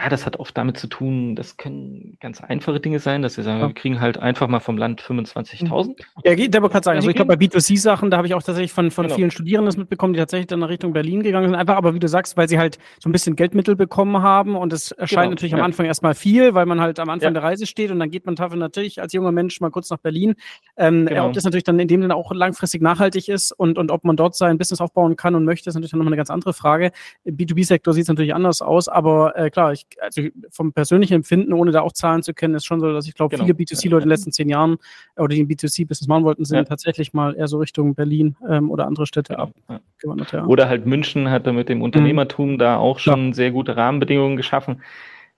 [0.01, 3.43] ja, das hat oft damit zu tun, das können ganz einfache Dinge sein, dass sie
[3.43, 3.67] sagen, ja.
[3.67, 5.97] wir kriegen halt einfach mal vom Land 25.000.
[6.25, 6.97] Ja, geht aber gerade sagen.
[6.99, 9.17] Also ich glaube, bei B2C-Sachen, da habe ich auch tatsächlich von, von genau.
[9.17, 11.57] vielen Studierenden das mitbekommen, die tatsächlich dann Richtung Berlin gegangen sind.
[11.57, 14.73] Einfach, aber wie du sagst, weil sie halt so ein bisschen Geldmittel bekommen haben und
[14.73, 15.31] es erscheint genau.
[15.31, 15.59] natürlich ja.
[15.59, 17.41] am Anfang erstmal viel, weil man halt am Anfang ja.
[17.41, 19.99] der Reise steht und dann geht man dafür natürlich als junger Mensch mal kurz nach
[19.99, 20.37] Berlin.
[20.77, 21.27] Ähm, genau.
[21.27, 24.17] Ob das natürlich dann in dem Sinne auch langfristig nachhaltig ist und, und ob man
[24.17, 26.93] dort sein Business aufbauen kann und möchte, ist natürlich dann nochmal eine ganz andere Frage.
[27.25, 31.53] Im B2B-Sektor sieht es natürlich anders aus, aber äh, klar, ich, also vom persönlichen Empfinden,
[31.53, 33.45] ohne da auch Zahlen zu kennen, ist schon so, dass ich glaube, genau.
[33.45, 34.77] viele B2C-Leute in den letzten zehn Jahren
[35.17, 36.65] äh, oder die ein B2C-Business machen wollten, sind ja.
[36.65, 39.53] tatsächlich mal eher so Richtung Berlin ähm, oder andere Städte genau.
[39.67, 40.33] abgewandert.
[40.33, 40.47] Ja.
[40.47, 42.59] Oder halt München hatte mit dem Unternehmertum mhm.
[42.59, 43.35] da auch schon ja.
[43.35, 44.83] sehr gute Rahmenbedingungen geschaffen.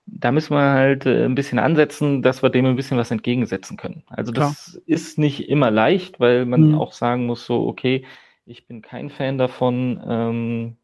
[0.07, 3.77] Da müssen wir halt äh, ein bisschen ansetzen, dass wir dem ein bisschen was entgegensetzen
[3.77, 4.03] können.
[4.09, 4.83] Also das Klar.
[4.87, 6.75] ist nicht immer leicht, weil man mhm.
[6.75, 8.05] auch sagen muss, so, okay,
[8.45, 10.80] ich bin kein Fan davon, ähm, äh,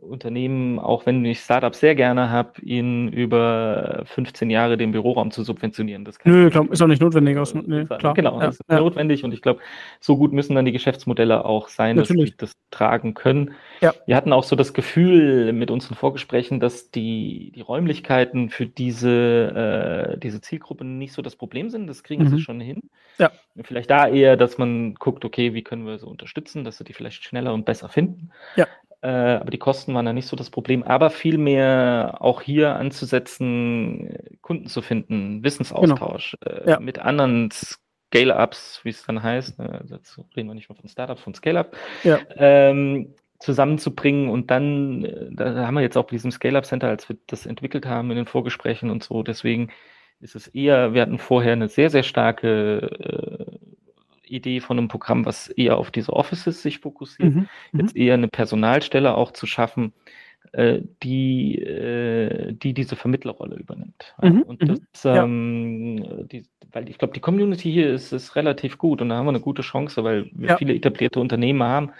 [0.00, 5.42] Unternehmen, auch wenn ich Startups sehr gerne habe, ihnen über 15 Jahre den Büroraum zu
[5.42, 6.04] subventionieren.
[6.04, 7.36] Das Nö, glaub, ist auch nicht notwendig.
[7.38, 8.14] Aus, nee, klar.
[8.14, 8.78] Genau, ja, das ist ja.
[8.78, 9.60] notwendig und ich glaube,
[10.00, 12.36] so gut müssen dann die Geschäftsmodelle auch sein, Natürlich.
[12.36, 13.54] dass sie das tragen können.
[13.80, 13.92] Ja.
[14.06, 20.14] Wir hatten auch so das Gefühl mit unseren Vorgesprächen, dass die, die Räumlichkeiten für diese,
[20.14, 21.86] äh, diese Zielgruppe nicht so das Problem sind.
[21.86, 22.28] Das kriegen mhm.
[22.28, 22.82] sie schon hin.
[23.18, 23.32] Ja.
[23.62, 26.92] Vielleicht da eher, dass man guckt, okay, wie können wir so unterstützen, dass sie die
[26.92, 28.30] vielleicht schneller und besser finden.
[28.56, 28.66] Ja.
[29.04, 30.82] Äh, aber die Kosten waren da nicht so das Problem.
[30.82, 36.56] Aber vielmehr auch hier anzusetzen, Kunden zu finden, Wissensaustausch genau.
[36.56, 36.80] äh, ja.
[36.80, 41.20] mit anderen Scale-Ups, wie es dann heißt, ne, jetzt reden wir nicht mehr von Startups,
[41.20, 42.18] von Scale-Up, ja.
[42.36, 47.06] ähm, zusammenzubringen und dann, äh, da haben wir jetzt auch bei diesem Scale-Up Center, als
[47.06, 49.70] wir das entwickelt haben in den Vorgesprächen und so, deswegen
[50.20, 53.43] ist es eher, wir hatten vorher eine sehr, sehr starke äh,
[54.34, 57.48] Idee von einem Programm, was eher auf diese Offices sich fokussiert, mhm.
[57.72, 57.80] mhm.
[57.80, 59.92] jetzt eher eine Personalstelle auch zu schaffen,
[60.52, 64.14] äh, die, äh, die diese Vermittlerrolle übernimmt.
[64.22, 64.42] Mhm.
[64.42, 64.66] Und mhm.
[64.66, 69.16] das, ähm, die, weil ich glaube, die Community hier ist, ist relativ gut und da
[69.16, 70.56] haben wir eine gute Chance, weil wir ja.
[70.56, 71.90] viele etablierte Unternehmen haben,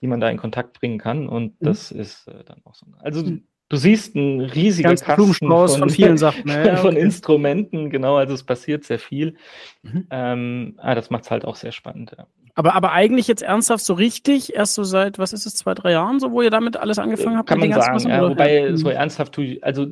[0.00, 1.64] die man da in Kontakt bringen kann und mhm.
[1.64, 2.86] das ist äh, dann auch so.
[3.00, 3.38] Also.
[3.72, 6.42] Du siehst ein riesiger Ganz Kasten von, von, vielen Sachen.
[6.46, 7.00] Ja, von okay.
[7.00, 9.36] Instrumenten, genau, also es passiert sehr viel.
[9.82, 10.06] Mhm.
[10.10, 12.14] Ähm, ah, das macht es halt auch sehr spannend.
[12.18, 12.26] Ja.
[12.54, 15.92] Aber, aber eigentlich jetzt ernsthaft so richtig, erst so seit, was ist es, zwei, drei
[15.92, 17.48] Jahren, so wo ihr damit alles angefangen habt?
[17.48, 18.76] Kann man sagen, ja, wobei ja.
[18.76, 19.86] so ernsthaft, also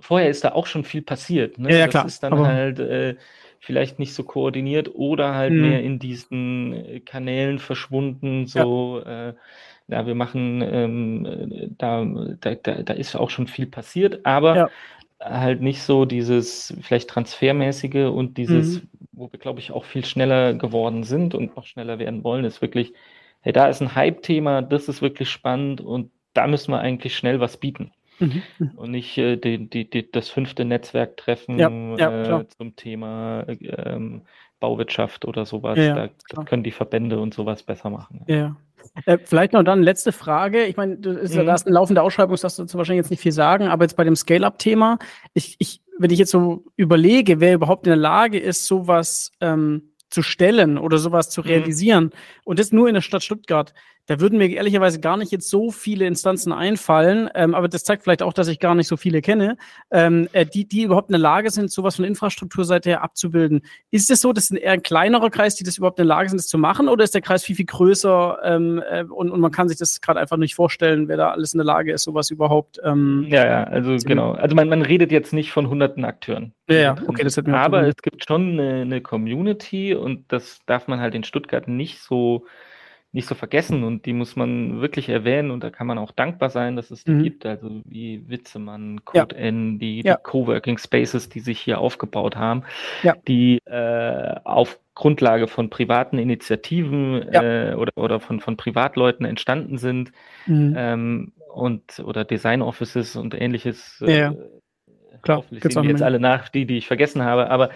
[0.00, 1.58] vorher ist da auch schon viel passiert.
[1.58, 1.72] Ne?
[1.72, 2.04] Ja, ja, klar.
[2.04, 3.16] Das ist dann aber halt äh,
[3.60, 5.60] vielleicht nicht so koordiniert oder halt hm.
[5.62, 9.32] mehr in diesen äh, Kanälen verschwunden, so äh,
[9.92, 14.70] ja, wir machen, ähm, da, da, da ist auch schon viel passiert, aber ja.
[15.20, 18.88] halt nicht so dieses vielleicht transfermäßige und dieses, mhm.
[19.12, 22.62] wo wir, glaube ich, auch viel schneller geworden sind und noch schneller werden wollen, ist
[22.62, 22.94] wirklich,
[23.40, 27.38] hey, da ist ein Hype-Thema, das ist wirklich spannend und da müssen wir eigentlich schnell
[27.40, 27.92] was bieten.
[28.18, 28.42] Mhm.
[28.76, 34.22] Und nicht äh, die, die, die, das fünfte Netzwerktreffen ja, ja, äh, zum Thema ähm,
[34.62, 35.76] Bauwirtschaft oder sowas.
[35.76, 38.22] Ja, da können die Verbände und sowas besser machen.
[38.28, 38.56] Ja.
[39.06, 40.64] Äh, vielleicht noch dann letzte Frage.
[40.64, 41.46] Ich meine, du ist mhm.
[41.46, 43.96] da ist eine laufende Ausschreibung, das darfst du wahrscheinlich jetzt nicht viel sagen, aber jetzt
[43.96, 44.98] bei dem Scale-Up-Thema,
[45.34, 49.92] ich, ich, wenn ich jetzt so überlege, wer überhaupt in der Lage ist, sowas ähm,
[50.10, 51.46] zu stellen oder sowas zu mhm.
[51.48, 52.10] realisieren, mhm.
[52.44, 53.74] und das nur in der Stadt Stuttgart,
[54.12, 58.02] da würden mir ehrlicherweise gar nicht jetzt so viele Instanzen einfallen, ähm, aber das zeigt
[58.02, 59.56] vielleicht auch, dass ich gar nicht so viele kenne,
[59.90, 63.62] ähm, äh, die, die überhaupt in der Lage sind, sowas von Infrastrukturseite her abzubilden.
[63.90, 66.28] Ist es so, dass es eher ein kleinerer Kreis, die das überhaupt in der Lage
[66.28, 69.40] sind, das zu machen, oder ist der Kreis viel, viel größer ähm, äh, und, und
[69.40, 72.02] man kann sich das gerade einfach nicht vorstellen, wer da alles in der Lage ist,
[72.02, 74.32] sowas überhaupt ähm, Ja, ja, also genau.
[74.32, 76.52] Also man, man redet jetzt nicht von hunderten Akteuren.
[76.68, 80.60] Ja, ja, okay, das hat mir Aber es gibt schon eine, eine Community und das
[80.66, 82.44] darf man halt in Stuttgart nicht so
[83.12, 86.48] nicht so vergessen und die muss man wirklich erwähnen und da kann man auch dankbar
[86.48, 87.22] sein, dass es die mhm.
[87.22, 89.40] gibt, also wie Witzemann, Code ja.
[89.42, 90.16] N, die, ja.
[90.16, 92.64] die Coworking Spaces, die sich hier aufgebaut haben,
[93.02, 93.14] ja.
[93.28, 100.12] die äh, auf Grundlage von privaten Initiativen äh, oder, oder von, von Privatleuten entstanden sind
[100.46, 100.74] mhm.
[100.76, 104.00] ähm, und oder Design Offices und ähnliches.
[104.00, 104.30] Äh,
[105.22, 107.70] Klar, hoffentlich sehen jetzt alle nach, die, die ich vergessen habe, aber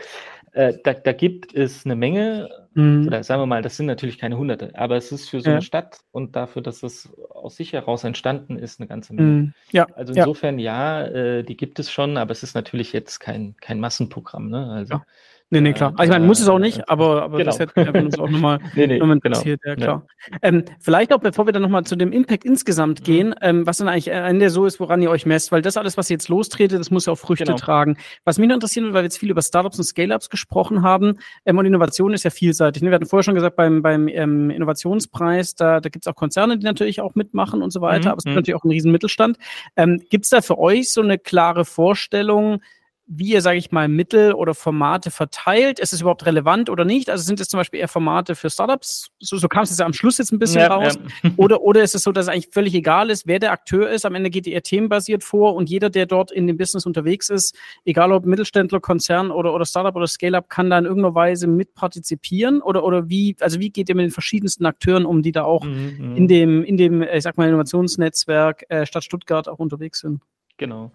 [0.56, 3.06] äh, da, da gibt es eine Menge Mhm.
[3.06, 5.56] Oder sagen wir mal, das sind natürlich keine Hunderte, aber es ist für so ja.
[5.56, 9.28] eine Stadt und dafür, dass es aus sich heraus entstanden ist, eine ganze Menge.
[9.28, 9.54] Mhm.
[9.72, 9.86] Ja.
[9.94, 13.56] Also insofern ja, ja äh, die gibt es schon, aber es ist natürlich jetzt kein,
[13.62, 14.50] kein Massenprogramm.
[14.50, 14.70] Ne?
[14.70, 15.06] Also, ja.
[15.48, 15.92] Nee, nee, klar.
[15.96, 17.50] Also ich meine, muss es auch nicht, aber, aber genau.
[17.50, 19.74] das hätte uns auch nochmal nee, nee, interessiert, genau.
[19.74, 20.06] ja klar.
[20.32, 20.38] Ja.
[20.42, 23.04] Ähm, vielleicht auch, bevor wir dann nochmal zu dem Impact insgesamt mhm.
[23.04, 25.76] gehen, ähm, was dann eigentlich am Ende so ist, woran ihr euch messt, weil das
[25.76, 27.58] alles, was ihr jetzt lostretet, das muss ja auch Früchte genau.
[27.58, 27.96] tragen.
[28.24, 31.58] Was mich noch interessiert, weil wir jetzt viel über Startups und Scale-Ups gesprochen haben, ähm,
[31.58, 32.82] und Innovation ist ja vielseitig.
[32.82, 32.90] Ne?
[32.90, 36.58] Wir hatten vorher schon gesagt, beim, beim ähm, Innovationspreis, da, da gibt es auch Konzerne,
[36.58, 38.10] die natürlich auch mitmachen und so weiter, mhm.
[38.10, 38.38] aber es gibt mhm.
[38.40, 39.38] natürlich auch einen riesen Mittelstand.
[39.76, 42.60] Ähm, gibt es da für euch so eine klare Vorstellung,
[43.08, 45.78] wie ihr, sage ich mal, Mittel oder Formate verteilt.
[45.78, 47.08] Ist es überhaupt relevant oder nicht?
[47.08, 49.10] Also sind es zum Beispiel eher Formate für Startups?
[49.20, 50.98] So, so kam es jetzt am Schluss jetzt ein bisschen ja, raus.
[51.22, 51.30] Ja.
[51.36, 54.06] Oder, oder ist es so, dass es eigentlich völlig egal ist, wer der Akteur ist?
[54.06, 57.54] Am Ende geht ihr themenbasiert vor und jeder, der dort in dem Business unterwegs ist,
[57.84, 62.62] egal ob Mittelständler, Konzern oder, oder Startup oder Scale-Up, kann da in irgendeiner Weise mitpartizipieren?
[62.62, 65.64] Oder, oder wie, also wie geht ihr mit den verschiedensten Akteuren um, die da auch
[65.64, 65.96] mhm.
[65.98, 66.16] mhm.
[66.16, 70.22] in dem, in dem, ich sag mal, Innovationsnetzwerk äh, Stadt Stuttgart auch unterwegs sind?
[70.56, 70.92] Genau.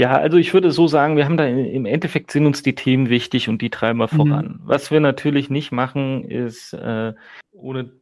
[0.00, 3.10] Ja, also ich würde so sagen, wir haben da im Endeffekt sind uns die Themen
[3.10, 4.16] wichtig und die treiben wir mhm.
[4.16, 4.60] voran.
[4.64, 7.12] Was wir natürlich nicht machen, ist äh,
[7.52, 7.92] ohne,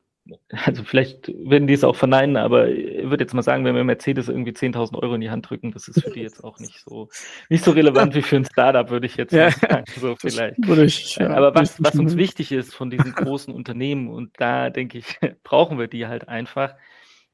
[0.51, 3.83] also vielleicht werden die es auch verneinen, aber ich würde jetzt mal sagen, wenn wir
[3.83, 6.79] Mercedes irgendwie 10.000 Euro in die Hand drücken, das ist für die jetzt auch nicht
[6.85, 7.09] so,
[7.49, 10.57] nicht so relevant wie für ein Startup, würde ich jetzt ja, sagen, so vielleicht.
[10.69, 14.99] Ich, ja, aber was, was uns wichtig ist von diesen großen Unternehmen und da denke
[14.99, 16.77] ich, brauchen wir die halt einfach,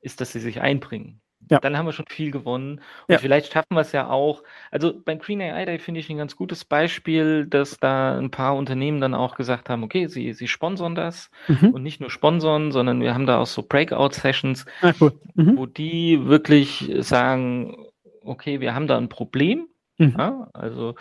[0.01, 1.21] ist, dass sie sich einbringen.
[1.51, 1.61] Ja.
[1.61, 2.77] Dann haben wir schon viel gewonnen.
[2.77, 3.19] Und ja.
[3.19, 4.43] vielleicht schaffen wir es ja auch.
[4.71, 8.57] Also beim Green AI Day finde ich ein ganz gutes Beispiel, dass da ein paar
[8.57, 11.71] Unternehmen dann auch gesagt haben, okay, sie, sie sponsern das mhm.
[11.71, 15.13] und nicht nur sponsern, sondern wir haben da auch so Breakout-Sessions, ah, cool.
[15.35, 15.57] mhm.
[15.57, 17.77] wo die wirklich sagen,
[18.23, 19.69] okay, wir haben da ein Problem.
[19.99, 20.15] Mhm.
[20.19, 20.95] Ja, also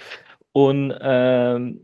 [0.52, 1.82] und ähm,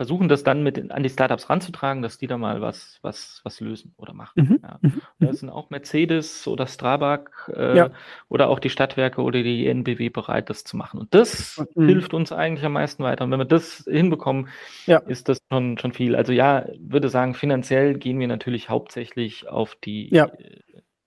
[0.00, 3.60] versuchen das dann mit an die Startups ranzutragen, dass die da mal was, was, was
[3.60, 4.48] lösen oder machen.
[4.48, 4.58] Mhm.
[4.62, 4.78] Ja.
[4.80, 5.02] Mhm.
[5.18, 7.90] Da sind auch Mercedes oder Strabag äh, ja.
[8.30, 11.00] oder auch die Stadtwerke oder die NBW bereit, das zu machen.
[11.00, 11.86] Und das mhm.
[11.86, 13.24] hilft uns eigentlich am meisten weiter.
[13.24, 14.48] Und wenn wir das hinbekommen,
[14.86, 15.00] ja.
[15.00, 16.16] ist das schon, schon viel.
[16.16, 20.28] Also ja, würde sagen, finanziell gehen wir natürlich hauptsächlich auf die, äh,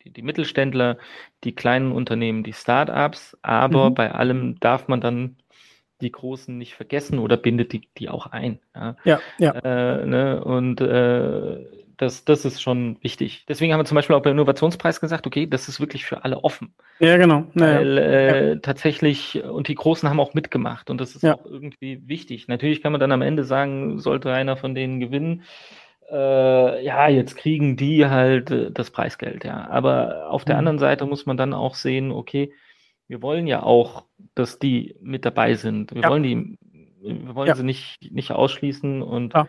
[0.04, 1.00] die, die, Mittelständler,
[1.44, 3.96] die kleinen Unternehmen, die Startups, aber mhm.
[3.96, 5.38] bei allem darf man dann
[6.04, 8.60] die Großen nicht vergessen oder bindet die, die auch ein.
[8.76, 9.20] Ja, ja.
[9.40, 9.52] ja.
[9.52, 10.44] Äh, ne?
[10.44, 11.66] Und äh,
[11.98, 13.46] das, das ist schon wichtig.
[13.48, 16.44] Deswegen haben wir zum Beispiel auch beim Innovationspreis gesagt, okay, das ist wirklich für alle
[16.44, 16.74] offen.
[17.00, 17.46] Ja, genau.
[17.54, 17.80] Naja.
[17.80, 18.56] Weil äh, ja.
[18.58, 21.36] tatsächlich, und die Großen haben auch mitgemacht und das ist ja.
[21.36, 22.48] auch irgendwie wichtig.
[22.48, 25.44] Natürlich kann man dann am Ende sagen, sollte einer von denen gewinnen,
[26.12, 29.68] äh, ja, jetzt kriegen die halt äh, das Preisgeld, ja.
[29.70, 30.60] Aber auf der mhm.
[30.60, 32.52] anderen Seite muss man dann auch sehen, okay,
[33.08, 35.94] wir wollen ja auch, dass die mit dabei sind.
[35.94, 36.10] Wir ja.
[36.10, 36.58] wollen die,
[37.02, 37.56] wir wollen ja.
[37.56, 39.48] sie nicht, nicht ausschließen und ja.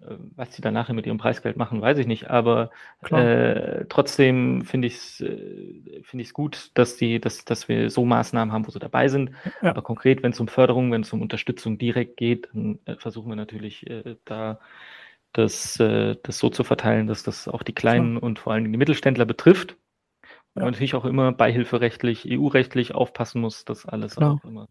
[0.00, 2.30] äh, was sie dann nachher mit ihrem Preisgeld machen, weiß ich nicht.
[2.30, 2.70] Aber
[3.10, 8.52] äh, trotzdem finde ich es äh, find gut, dass die, dass, dass wir so Maßnahmen
[8.52, 9.32] haben, wo sie dabei sind.
[9.60, 13.28] Aber konkret, wenn es um Förderung, wenn es um Unterstützung direkt geht, dann äh, versuchen
[13.28, 13.84] wir natürlich
[14.24, 14.60] da
[15.32, 19.26] das, das so zu verteilen, dass das auch die kleinen und vor allem die Mittelständler
[19.26, 19.76] betrifft.
[20.56, 20.64] Ja.
[20.64, 24.40] Und natürlich auch immer beihilferechtlich, EU-rechtlich aufpassen muss, dass alles Klar.
[24.42, 24.68] auch immer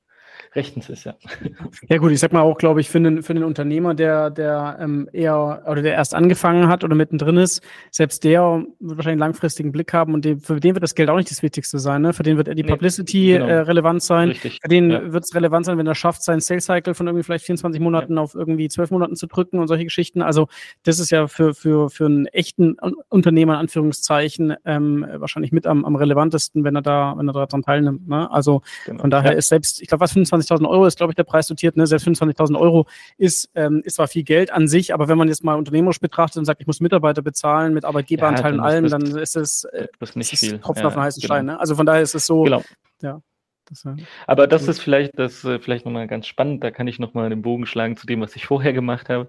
[0.54, 1.16] rechtens ist, ja.
[1.88, 4.78] Ja gut, ich sag mal auch, glaube ich, für den, für den Unternehmer, der, der
[4.80, 7.62] ähm, eher oder der erst angefangen hat oder mittendrin ist,
[7.92, 8.42] selbst der
[8.80, 11.32] wird wahrscheinlich einen langfristigen Blick haben und dem, für den wird das Geld auch nicht
[11.32, 12.02] das Wichtigste sein.
[12.02, 12.14] Ne?
[12.14, 13.46] Für den wird eher die nee, Publicity genau.
[13.46, 14.30] äh, relevant sein.
[14.30, 14.60] Richtig.
[14.62, 15.14] Für den ja.
[15.14, 18.16] wird es relevant sein, wenn er schafft, seinen Sales Cycle von irgendwie vielleicht 24 Monaten
[18.16, 18.22] ja.
[18.22, 20.22] auf irgendwie 12 Monaten zu drücken und solche Geschichten.
[20.22, 20.48] Also
[20.84, 22.78] das ist ja für, für, für einen echten
[23.10, 27.62] Unternehmer in Anführungszeichen ähm, wahrscheinlich mit am, am relevantesten, wenn er da, wenn er daran
[27.62, 28.08] teilnimmt.
[28.08, 28.30] Ne?
[28.32, 29.02] Also genau.
[29.02, 29.38] von daher ja.
[29.38, 31.78] ist selbst, ich glaube, was 25.000 Euro ist, glaube ich, der Preis dotiert.
[31.78, 31.88] Ne?
[31.88, 35.44] Selbst 25.000 Euro ist, ähm, ist zwar viel Geld an sich, aber wenn man jetzt
[35.44, 39.04] mal unternehmerisch betrachtet und sagt, ich muss Mitarbeiter bezahlen mit Arbeitgeberanteil ja, und allem, dann
[39.18, 40.60] ist es äh, das nicht viel.
[40.60, 41.34] Tropfen ja, auf einen heißen genau.
[41.34, 41.46] Stein.
[41.46, 41.60] Ne?
[41.60, 42.44] Also von daher ist es so.
[42.44, 42.64] Genau.
[43.02, 43.22] Ja.
[43.68, 43.84] Das,
[44.28, 47.42] aber das ist vielleicht, das äh, vielleicht nochmal ganz spannend, da kann ich nochmal den
[47.42, 49.28] Bogen schlagen zu dem, was ich vorher gemacht habe.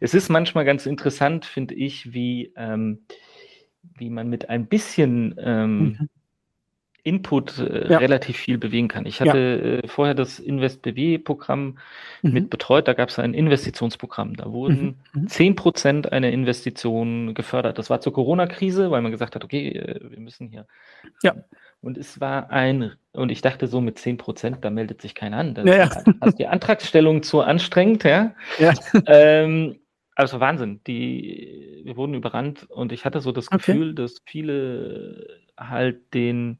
[0.00, 3.06] Es ist manchmal ganz interessant, finde ich, wie, ähm,
[3.82, 6.08] wie man mit ein bisschen ähm, mhm.
[7.06, 7.98] Input äh, ja.
[7.98, 9.06] relativ viel bewegen kann.
[9.06, 9.84] Ich hatte ja.
[9.84, 11.78] äh, vorher das InvestBW-Programm
[12.22, 12.32] mhm.
[12.32, 14.34] mit betreut, da gab es ein Investitionsprogramm.
[14.34, 15.22] Da wurden mhm.
[15.22, 15.28] mhm.
[15.28, 15.56] zehn mhm.
[15.56, 17.78] Prozent einer Investition gefördert.
[17.78, 20.66] Das war zur Corona-Krise, weil man gesagt hat, okay, äh, wir müssen hier.
[21.22, 21.36] Ja.
[21.80, 25.36] Und es war ein, und ich dachte so mit zehn Prozent, da meldet sich keiner
[25.36, 25.54] an.
[25.54, 25.88] Dann ja,
[26.20, 28.34] hast die Antragsstellung zu anstrengend, ja.
[28.58, 28.72] ja.
[29.06, 29.78] Ähm,
[30.16, 30.80] also Wahnsinn.
[30.88, 33.58] Die, wir wurden überrannt und ich hatte so das okay.
[33.58, 36.58] Gefühl, dass viele halt den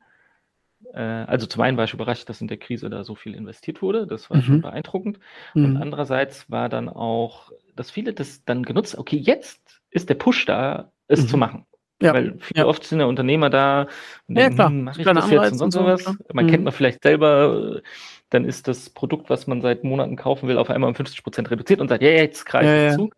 [0.95, 3.83] äh, also zum einen war ich überrascht, dass in der Krise da so viel investiert
[3.83, 4.07] wurde.
[4.07, 4.43] Das war mhm.
[4.43, 5.19] schon beeindruckend.
[5.55, 5.65] Mhm.
[5.65, 10.47] Und andererseits war dann auch, dass viele das dann genutzt, okay, jetzt ist der Push
[10.47, 11.29] da, es mhm.
[11.29, 11.67] zu machen.
[12.03, 12.13] Ja.
[12.13, 12.67] Weil viele ja.
[12.67, 13.87] oft sind ja Unternehmer da
[14.29, 16.05] und ja, denken, hm, mache ich das jetzt und sonst so, was.
[16.33, 16.51] Man mhm.
[16.51, 17.81] kennt man vielleicht selber,
[18.29, 21.51] dann ist das Produkt, was man seit Monaten kaufen will, auf einmal um 50 Prozent
[21.51, 23.11] reduziert und sagt, ja, jetzt greife ja, ich zu.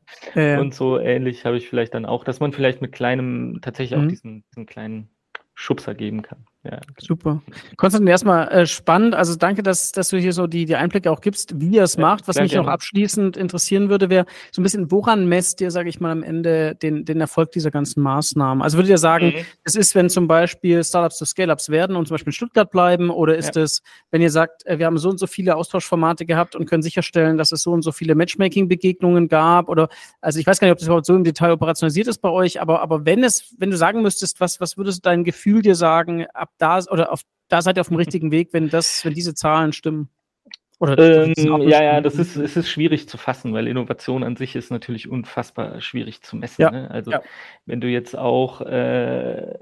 [0.61, 4.05] Und so ähnlich habe ich vielleicht dann auch, dass man vielleicht mit kleinem, tatsächlich auch
[4.05, 4.11] mhm.
[4.11, 5.09] diesen, diesen kleinen
[5.55, 6.47] Schubser geben kann.
[6.65, 6.81] Ja.
[6.99, 7.41] Super.
[7.77, 9.15] Konstantin, erstmal äh, spannend.
[9.15, 11.95] Also danke, dass, dass du hier so die, die Einblicke auch gibst, wie ihr es
[11.95, 12.27] ja, macht.
[12.27, 12.67] Was mich gerne.
[12.67, 16.25] noch abschließend interessieren würde, wäre so ein bisschen, woran messt ihr, sage ich mal, am
[16.25, 18.61] Ende den, den Erfolg dieser ganzen Maßnahmen?
[18.61, 19.45] Also würdet ihr sagen, mhm.
[19.63, 23.11] es ist, wenn zum Beispiel Startups zu Scale-Ups werden und zum Beispiel in Stuttgart bleiben,
[23.11, 23.63] oder ist ja.
[23.63, 23.81] es,
[24.11, 27.39] wenn ihr sagt, äh, wir haben so und so viele Austauschformate gehabt und können sicherstellen,
[27.39, 29.69] dass es so und so viele Matchmaking-Begegnungen gab?
[29.69, 29.89] Oder
[30.21, 32.61] also ich weiß gar nicht, ob das überhaupt so im Detail operationalisiert ist bei euch,
[32.61, 36.27] aber, aber wenn es, wenn du sagen müsstest, was, was würdest dein Gefühl dir sagen,
[36.35, 39.15] ab ab da oder auf, da seid ihr auf dem richtigen Weg, wenn das, wenn
[39.15, 40.09] diese Zahlen stimmen.
[40.81, 41.35] Oder ähm,
[41.69, 45.09] ja, ja, das ist, es ist schwierig zu fassen, weil Innovation an sich ist natürlich
[45.09, 46.63] unfassbar schwierig zu messen.
[46.63, 46.89] Ja, ne?
[46.89, 47.21] Also ja.
[47.67, 49.59] wenn du jetzt auch äh,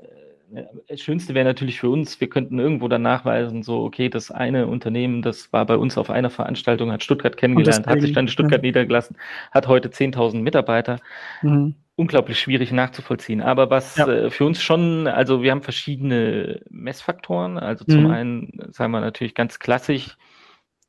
[0.88, 4.66] das Schönste wäre natürlich für uns, wir könnten irgendwo dann nachweisen, so, okay, das eine
[4.66, 8.28] Unternehmen, das war bei uns auf einer Veranstaltung, hat Stuttgart kennengelernt, hat sich dann in
[8.28, 8.68] Stuttgart ja.
[8.68, 9.16] niedergelassen,
[9.52, 10.98] hat heute 10.000 Mitarbeiter.
[11.40, 13.40] Mhm unglaublich schwierig nachzuvollziehen.
[13.40, 14.06] Aber was ja.
[14.06, 17.58] äh, für uns schon, also wir haben verschiedene Messfaktoren.
[17.58, 18.10] Also zum mhm.
[18.10, 20.16] einen, sagen wir natürlich ganz klassisch,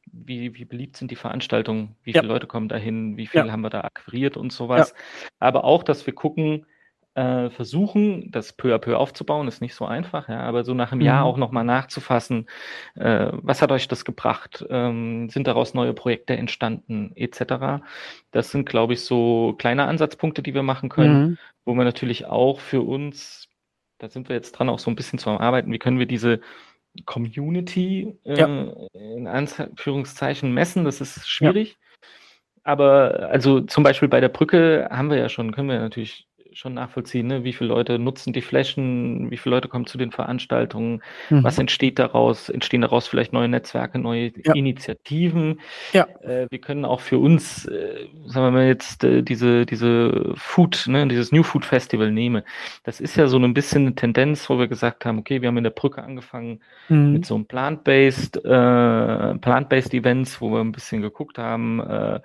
[0.05, 2.22] wie, wie beliebt sind die Veranstaltungen, wie ja.
[2.22, 3.51] viele Leute kommen dahin, wie viel ja.
[3.51, 4.93] haben wir da akquiriert und sowas.
[5.39, 6.66] Aber auch, dass wir gucken,
[7.18, 10.91] äh, versuchen, das peu à peu aufzubauen, ist nicht so einfach, ja, aber so nach
[10.91, 11.07] einem mhm.
[11.07, 12.45] Jahr auch nochmal nachzufassen,
[12.93, 14.63] äh, was hat euch das gebracht?
[14.70, 17.84] Ähm, sind daraus neue Projekte entstanden, etc.
[18.30, 21.38] Das sind, glaube ich, so kleine Ansatzpunkte, die wir machen können, mhm.
[21.65, 23.49] wo wir natürlich auch für uns,
[23.97, 26.39] da sind wir jetzt dran, auch so ein bisschen zu arbeiten, wie können wir diese
[27.05, 28.45] Community äh, ja.
[28.93, 31.70] in Anführungszeichen messen, das ist schwierig.
[31.72, 31.78] Ja
[32.63, 36.28] aber also zum Beispiel bei der Brücke haben wir ja schon, können wir natürlich
[36.58, 37.43] schon nachvollziehen, ne?
[37.43, 41.43] wie viele Leute nutzen die Flächen, wie viele Leute kommen zu den Veranstaltungen, mhm.
[41.43, 44.55] was entsteht daraus, entstehen daraus vielleicht neue Netzwerke, neue ja.
[44.55, 45.60] Initiativen.
[45.93, 46.08] Ja.
[46.22, 50.86] Äh, wir können auch für uns, äh, sagen wir mal jetzt äh, diese, diese Food,
[50.88, 52.43] ne, dieses New Food Festival nehme.
[52.84, 55.58] Das ist ja so ein bisschen eine Tendenz, wo wir gesagt haben, okay, wir haben
[55.58, 57.14] in der Brücke angefangen mhm.
[57.14, 58.39] mit so einem Plant-Based, äh,
[59.36, 62.20] Plant-Based Events, wo wir ein bisschen geguckt haben, äh,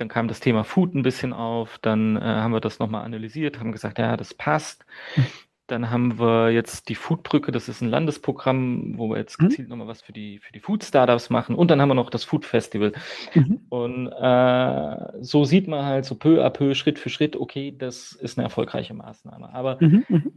[0.00, 3.60] dann kam das Thema Food ein bisschen auf, dann äh, haben wir das nochmal analysiert,
[3.60, 4.86] haben gesagt, ja, das passt.
[5.14, 5.26] Hm.
[5.66, 9.48] Dann haben wir jetzt die Foodbrücke, das ist ein Landesprogramm, wo wir jetzt hm.
[9.48, 9.72] gezielt mhm.
[9.72, 11.54] nochmal was für die, für die Food-Startups machen.
[11.54, 12.92] Und dann haben wir noch das Food Festival.
[13.34, 13.60] Mhm.
[13.68, 18.12] Und äh, so sieht man halt so peu à peu, Schritt für Schritt, okay, das
[18.12, 19.54] ist eine erfolgreiche Maßnahme.
[19.54, 20.04] Aber mhm.
[20.08, 20.32] mhm.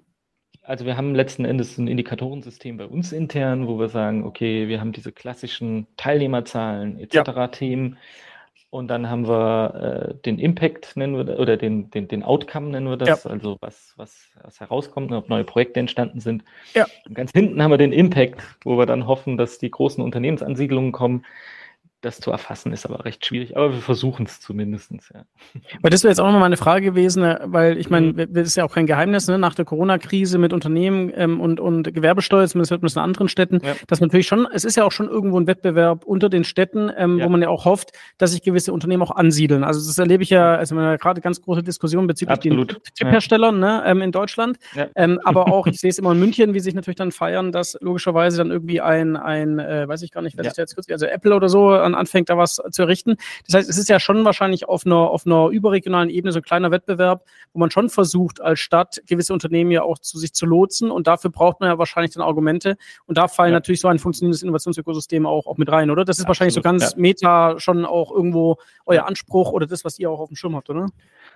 [0.61, 4.82] also wir haben letzten Endes ein Indikatorensystem bei uns intern, wo wir sagen, okay, wir
[4.82, 7.16] haben diese klassischen Teilnehmerzahlen etc.
[7.16, 7.47] Ja.
[7.47, 7.97] Themen.
[8.74, 12.88] Und dann haben wir äh, den Impact, nennen wir oder den, den, den Outcome nennen
[12.88, 13.30] wir das, ja.
[13.30, 16.43] also was, was, was herauskommt, ob neue Projekte entstanden sind.
[16.74, 16.88] Ja.
[17.07, 20.91] Und ganz hinten haben wir den Impact, wo wir dann hoffen, dass die großen Unternehmensansiedlungen
[20.91, 21.24] kommen,
[22.03, 24.91] das zu erfassen ist aber recht schwierig, aber wir versuchen es zumindest.
[25.13, 25.23] Ja.
[25.81, 28.33] Weil das wäre jetzt auch nochmal meine Frage gewesen, äh, weil ich meine, mhm.
[28.33, 29.39] das ist ja auch kein Geheimnis, ne?
[29.39, 33.29] nach der Corona-Krise mit Unternehmen ähm, und, und Gewerbesteuer, zumindest hört man es in anderen
[33.29, 33.73] Städten, ja.
[33.87, 36.91] dass man natürlich schon, es ist ja auch schon irgendwo ein Wettbewerb unter den Städten,
[36.95, 37.25] ähm, ja.
[37.25, 39.63] wo man ja auch hofft, dass sich gewisse Unternehmen auch ansiedeln.
[39.63, 42.71] Also das erlebe ich ja, also man gerade ganz große Diskussionen bezüglich Absolut.
[42.73, 44.57] den Chipherstellern ne, ähm, in Deutschland,
[44.95, 47.77] ähm, aber auch, ich sehe es immer in München, wie sich natürlich dann feiern, dass
[47.79, 50.93] logischerweise dann irgendwie ein, ein äh, weiß ich gar nicht, wer sich da jetzt kürzlich,
[50.93, 53.15] also Apple oder so an, anfängt, da was zu errichten.
[53.45, 56.43] Das heißt, es ist ja schon wahrscheinlich auf einer, auf einer überregionalen Ebene so ein
[56.43, 60.45] kleiner Wettbewerb, wo man schon versucht, als Stadt gewisse Unternehmen ja auch zu sich zu
[60.45, 63.57] lotsen und dafür braucht man ja wahrscheinlich dann Argumente und da fallen ja.
[63.57, 66.05] natürlich so ein funktionierendes Innovationsökosystem auch, auch mit rein, oder?
[66.05, 66.97] Das ist Absolut, wahrscheinlich so ganz ja.
[66.97, 70.69] meta schon auch irgendwo euer Anspruch oder das, was ihr auch auf dem Schirm habt,
[70.69, 70.87] oder?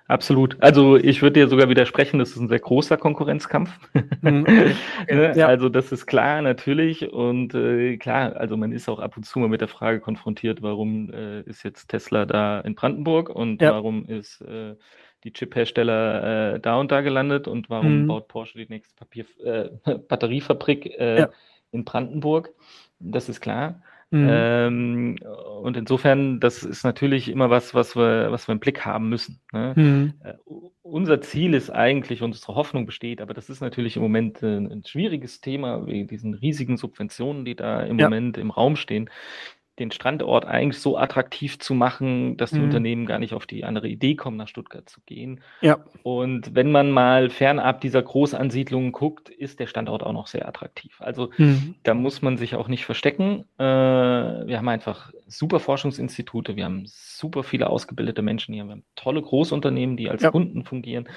[0.08, 0.56] Absolut.
[0.62, 3.78] Also ich würde dir sogar widersprechen, das ist ein sehr großer Konkurrenzkampf.
[4.22, 4.44] Mhm.
[5.10, 5.34] ne?
[5.36, 5.48] ja.
[5.48, 7.12] Also das ist klar, natürlich.
[7.12, 10.62] Und äh, klar, also man ist auch ab und zu mal mit der Frage konfrontiert,
[10.62, 13.72] warum äh, ist jetzt Tesla da in Brandenburg und ja.
[13.72, 14.76] warum ist äh,
[15.26, 18.08] die Chip-Hersteller äh, da und da gelandet und warum mhm.
[18.08, 19.70] baut Porsche die nächste Papier, äh,
[20.08, 21.30] Batteriefabrik äh, ja.
[21.72, 22.52] in Brandenburg.
[23.00, 23.82] Das ist klar.
[24.10, 24.28] Mhm.
[24.30, 25.16] Ähm,
[25.62, 29.42] und insofern, das ist natürlich immer was, was wir, was wir im Blick haben müssen.
[29.52, 29.74] Ne?
[29.76, 30.14] Mhm.
[30.24, 30.34] Äh,
[30.82, 34.84] unser Ziel ist eigentlich, unsere Hoffnung besteht, aber das ist natürlich im Moment ein, ein
[34.86, 38.06] schwieriges Thema, wegen diesen riesigen Subventionen, die da im ja.
[38.06, 39.10] Moment im Raum stehen
[39.80, 42.66] den Standort eigentlich so attraktiv zu machen, dass die mhm.
[42.66, 45.42] Unternehmen gar nicht auf die andere Idee kommen, nach Stuttgart zu gehen.
[45.62, 45.78] Ja.
[46.04, 51.00] Und wenn man mal fernab dieser Großansiedlungen guckt, ist der Standort auch noch sehr attraktiv.
[51.00, 51.76] Also mhm.
[51.84, 53.46] da muss man sich auch nicht verstecken.
[53.60, 58.84] Äh, wir haben einfach super Forschungsinstitute, wir haben super viele ausgebildete Menschen hier, wir haben
[58.96, 60.32] tolle Großunternehmen, die als ja.
[60.32, 61.08] Kunden fungieren.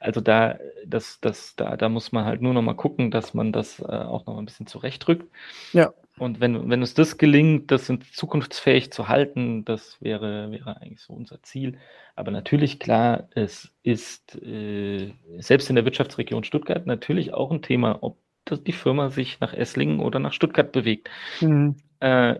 [0.00, 3.52] Also da, das, das, da, da muss man halt nur noch mal gucken, dass man
[3.52, 5.30] das äh, auch noch ein bisschen zurechtrückt.
[5.72, 5.92] Ja.
[6.18, 11.02] Und wenn, wenn uns das gelingt, das in zukunftsfähig zu halten, das wäre, wäre eigentlich
[11.02, 11.78] so unser Ziel.
[12.14, 17.98] Aber natürlich, klar, es ist äh, selbst in der Wirtschaftsregion Stuttgart natürlich auch ein Thema,
[18.02, 21.10] ob das, die Firma sich nach Esslingen oder nach Stuttgart bewegt.
[21.40, 21.76] Mhm.
[22.00, 22.36] Äh,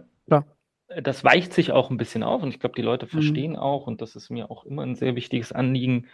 [1.03, 3.11] das weicht sich auch ein bisschen auf und ich glaube, die Leute mhm.
[3.11, 3.59] verstehen mhm.
[3.59, 6.07] auch, und das ist mir auch immer ein sehr wichtiges Anliegen.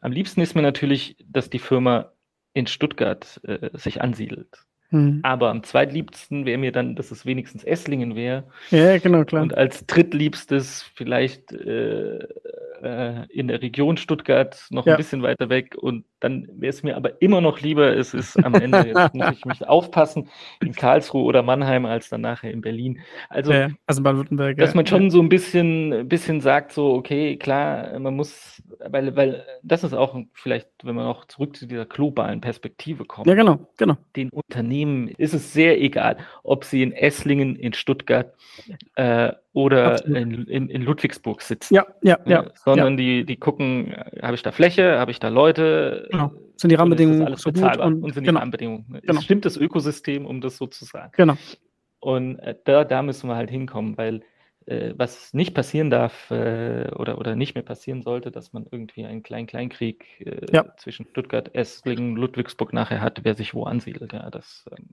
[0.00, 2.12] Am liebsten ist mir natürlich, dass die Firma
[2.54, 4.64] in Stuttgart äh, sich ansiedelt.
[4.90, 5.20] Hm.
[5.22, 8.44] Aber am zweitliebsten wäre mir dann, dass es wenigstens Esslingen wäre.
[8.70, 9.42] Ja, genau, klar.
[9.42, 12.18] Und als drittliebstes vielleicht äh,
[12.82, 14.94] äh, in der Region Stuttgart noch ja.
[14.94, 15.76] ein bisschen weiter weg.
[15.78, 19.32] Und dann wäre es mir aber immer noch lieber, es ist am Ende, jetzt muss
[19.32, 20.28] ich mich aufpassen,
[20.62, 23.00] in Karlsruhe oder Mannheim als dann nachher in Berlin.
[23.28, 24.58] Also, ja, also Baden-Württemberg.
[24.58, 29.44] Dass man schon so ein bisschen, bisschen sagt, so, okay, klar, man muss, weil, weil
[29.62, 33.26] das ist auch vielleicht, wenn man auch zurück zu dieser globalen Perspektive kommt.
[33.26, 33.96] Ja, genau, genau.
[34.14, 38.34] Den Unternehmen ist es sehr egal, ob sie in Esslingen, in Stuttgart
[38.96, 41.74] äh, oder in, in, in, Ludwigsburg sitzen.
[41.74, 42.46] Ja, ja, ja.
[42.54, 42.96] Sondern ja.
[42.96, 46.08] Die, die gucken, habe ich da Fläche, habe ich da Leute?
[46.10, 46.32] Genau.
[46.56, 47.86] Sind die Rahmenbedingungen alles so bezahlbar?
[47.86, 48.38] Und, und, sind genau.
[48.38, 49.00] die Rahmenbedingungen?
[49.02, 49.20] Genau.
[49.20, 51.12] Stimmt das Ökosystem, um das so zu sagen?
[51.16, 51.36] Genau.
[52.00, 54.20] Und äh, da, da müssen wir halt hinkommen, weil äh,
[54.66, 59.22] was nicht passieren darf äh, oder, oder nicht mehr passieren sollte, dass man irgendwie einen
[59.22, 60.64] kleinen Kleinkrieg äh, ja.
[60.76, 64.12] zwischen Stuttgart, Esslingen, Ludwigsburg nachher hat, wer sich wo ansiedelt.
[64.12, 64.86] Ja, das, ähm,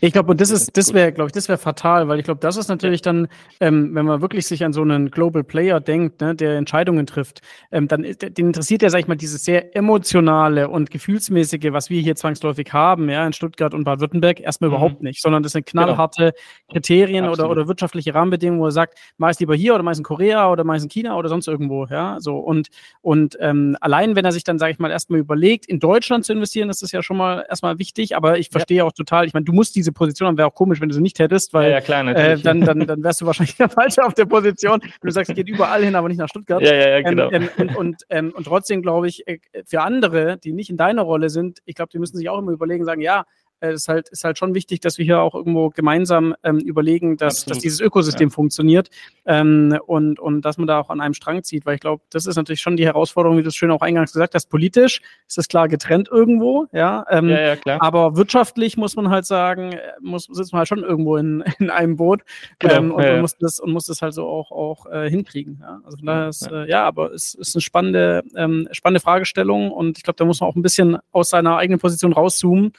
[0.00, 2.40] ich glaube, und das ist, das wäre, glaube ich, das wäre fatal, weil ich glaube,
[2.40, 3.12] das ist natürlich ja.
[3.12, 3.28] dann,
[3.60, 7.40] ähm, wenn man wirklich sich an so einen Global Player denkt, ne, der Entscheidungen trifft,
[7.70, 12.02] ähm, dann den interessiert ja, sag ich mal, dieses sehr emotionale und gefühlsmäßige, was wir
[12.02, 14.76] hier zwangsläufig haben, ja, in Stuttgart und Baden-Württemberg, erstmal mhm.
[14.76, 16.72] überhaupt nicht, sondern das sind knallharte genau.
[16.72, 20.50] Kriterien oder, oder wirtschaftliche Rahmenbedingungen, wo er sagt, es lieber hier oder es in Korea
[20.50, 22.68] oder es in China oder sonst irgendwo, ja, so und,
[23.00, 26.32] und ähm, allein, wenn er sich dann, sage ich mal, erstmal überlegt, in Deutschland zu
[26.32, 28.84] investieren, das ist ja schon mal erstmal wichtig, aber ich verstehe ja.
[28.84, 31.02] auch total, ich meine, du musst diese Position haben, wäre auch komisch, wenn du sie
[31.02, 34.04] nicht hättest, weil ja, ja, klar, äh, dann, dann, dann wärst du wahrscheinlich der Falsche
[34.04, 36.62] auf der Position, wenn du sagst, es geht überall hin, aber nicht nach Stuttgart.
[36.62, 37.30] Ja, ja, ja, genau.
[37.30, 40.76] Ähm, ähm, und, und, ähm, und trotzdem glaube ich, äh, für andere, die nicht in
[40.76, 43.24] deiner Rolle sind, ich glaube, die müssen sich auch immer überlegen, sagen, ja,
[43.62, 47.16] äh, ist halt, ist halt schon wichtig, dass wir hier auch irgendwo gemeinsam ähm, überlegen,
[47.16, 48.34] dass, dass dieses Ökosystem ja.
[48.34, 48.90] funktioniert
[49.24, 52.26] ähm, und, und dass man da auch an einem Strang zieht, weil ich glaube, das
[52.26, 54.46] ist natürlich schon die Herausforderung, wie du es schön auch eingangs gesagt hast.
[54.46, 57.04] Politisch ist das klar getrennt irgendwo, ja.
[57.08, 57.80] Ähm, ja, ja klar.
[57.80, 61.96] Aber wirtschaftlich muss man halt sagen, muss, sitzt man halt schon irgendwo in, in einem
[61.96, 62.22] Boot
[62.58, 62.74] genau.
[62.74, 65.58] ähm, und, ja, muss das, und muss das halt so auch, auch äh, hinkriegen.
[65.60, 65.80] Ja?
[65.84, 69.98] Also von daher ist, äh, ja, aber es ist eine spannende, ähm, spannende Fragestellung und
[69.98, 72.72] ich glaube, da muss man auch ein bisschen aus seiner eigenen Position rauszoomen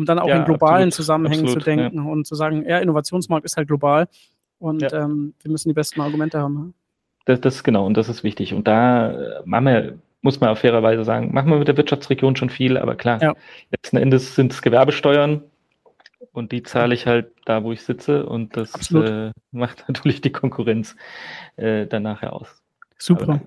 [0.00, 2.10] um dann auch ja, in globalen absolut, Zusammenhängen absolut, zu denken ja.
[2.10, 4.08] und zu sagen, ja, Innovationsmarkt ist halt global
[4.58, 5.04] und ja.
[5.04, 6.72] ähm, wir müssen die besten Argumente haben.
[7.26, 8.54] Das, das genau, und das ist wichtig.
[8.54, 12.34] Und da äh, machen wir, muss man auf fairerweise sagen, machen wir mit der Wirtschaftsregion
[12.34, 13.34] schon viel, aber klar, ja.
[13.70, 15.42] letzten Endes sind es Gewerbesteuern
[16.32, 20.32] und die zahle ich halt da, wo ich sitze und das äh, macht natürlich die
[20.32, 20.96] Konkurrenz
[21.56, 22.62] äh, dann nachher aus.
[22.96, 23.42] Super.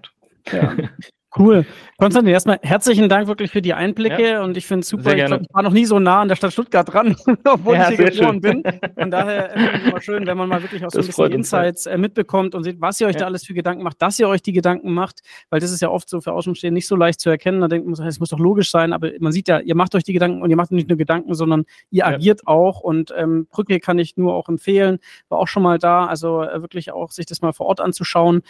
[0.52, 0.76] Ja.
[1.38, 1.66] Cool.
[1.98, 4.44] Konstantin, erstmal herzlichen Dank wirklich für die Einblicke ja.
[4.44, 5.16] und ich finde es super.
[5.16, 7.16] Ich, glaub, ich war noch nie so nah an der Stadt Stuttgart dran,
[7.46, 8.62] obwohl ja, ich hier geboren schön.
[8.62, 8.80] bin.
[8.98, 11.86] Von daher finde ich immer schön, wenn man mal wirklich auch so ein bisschen Insights
[11.86, 13.22] äh, mitbekommt und sieht, was ihr euch ja.
[13.22, 15.90] da alles für Gedanken macht, dass ihr euch die Gedanken macht, weil das ist ja
[15.90, 17.62] oft so für Außenstehende nicht so leicht zu erkennen.
[17.62, 20.04] Da denkt man, es muss doch logisch sein, aber man sieht ja, ihr macht euch
[20.04, 23.80] die Gedanken und ihr macht nicht nur Gedanken, sondern ihr agiert auch und ähm, Brücke
[23.80, 27.26] kann ich nur auch empfehlen, war auch schon mal da, also äh, wirklich auch sich
[27.26, 28.42] das mal vor Ort anzuschauen.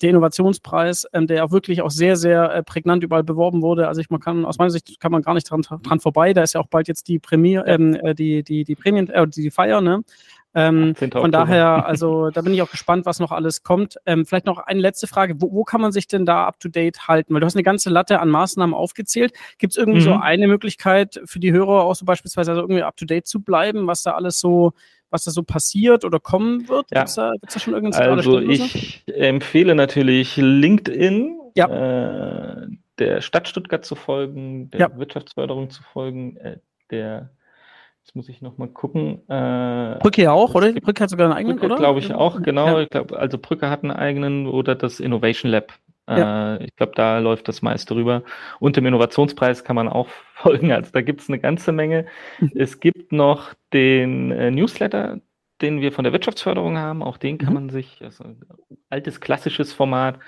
[0.00, 3.88] Der Innovationspreis, ähm, der auch wirklich auch sehr, sehr sehr äh, prägnant überall beworben wurde.
[3.88, 6.32] Also ich, man kann aus meiner Sicht kann man gar nicht dran, dran vorbei.
[6.32, 9.26] Da ist ja auch bald jetzt die Premier, ähm, äh, die, die, die Prämien, äh,
[9.28, 10.02] die Feier, ne?
[10.54, 13.96] Ähm, von daher, also da bin ich auch gespannt, was noch alles kommt.
[14.04, 15.40] Ähm, vielleicht noch eine letzte Frage.
[15.40, 17.32] Wo, wo, kann man sich denn da up to date halten?
[17.32, 19.32] Weil du hast eine ganze Latte an Maßnahmen aufgezählt.
[19.58, 20.04] Gibt es irgendwie mhm.
[20.04, 23.42] so eine Möglichkeit für die Hörer auch so beispielsweise also irgendwie up to date zu
[23.42, 24.72] bleiben, was da alles so
[25.12, 26.86] was da so passiert oder kommen wird?
[26.90, 27.00] Ja.
[27.00, 32.62] Gibt's da, gibt's da schon irgendeine Also ich empfehle natürlich LinkedIn, ja.
[32.62, 32.66] äh,
[32.98, 34.96] der Stadt Stuttgart zu folgen, der ja.
[34.96, 36.58] Wirtschaftsförderung zu folgen, äh,
[36.90, 37.30] der
[38.04, 39.22] Jetzt muss ich nochmal gucken.
[39.28, 40.72] Äh, Brücke ja auch, oder?
[40.72, 41.76] Brücke hat sogar einen eigenen, Brücke, oder?
[41.80, 42.66] glaube ich auch, genau.
[42.66, 42.80] Ja.
[42.80, 45.72] Ich glaub, also Brücke hat einen eigenen oder das Innovation Lab.
[46.08, 48.24] Äh, ich glaube, da läuft das meiste rüber.
[48.58, 50.72] Und im Innovationspreis kann man auch folgen.
[50.72, 52.06] Also da gibt es eine ganze Menge.
[52.40, 52.52] Mhm.
[52.56, 55.20] Es gibt noch den äh, Newsletter,
[55.60, 57.04] den wir von der Wirtschaftsförderung haben.
[57.04, 57.54] Auch den kann mhm.
[57.54, 58.24] man sich, also
[58.90, 60.18] altes klassisches Format,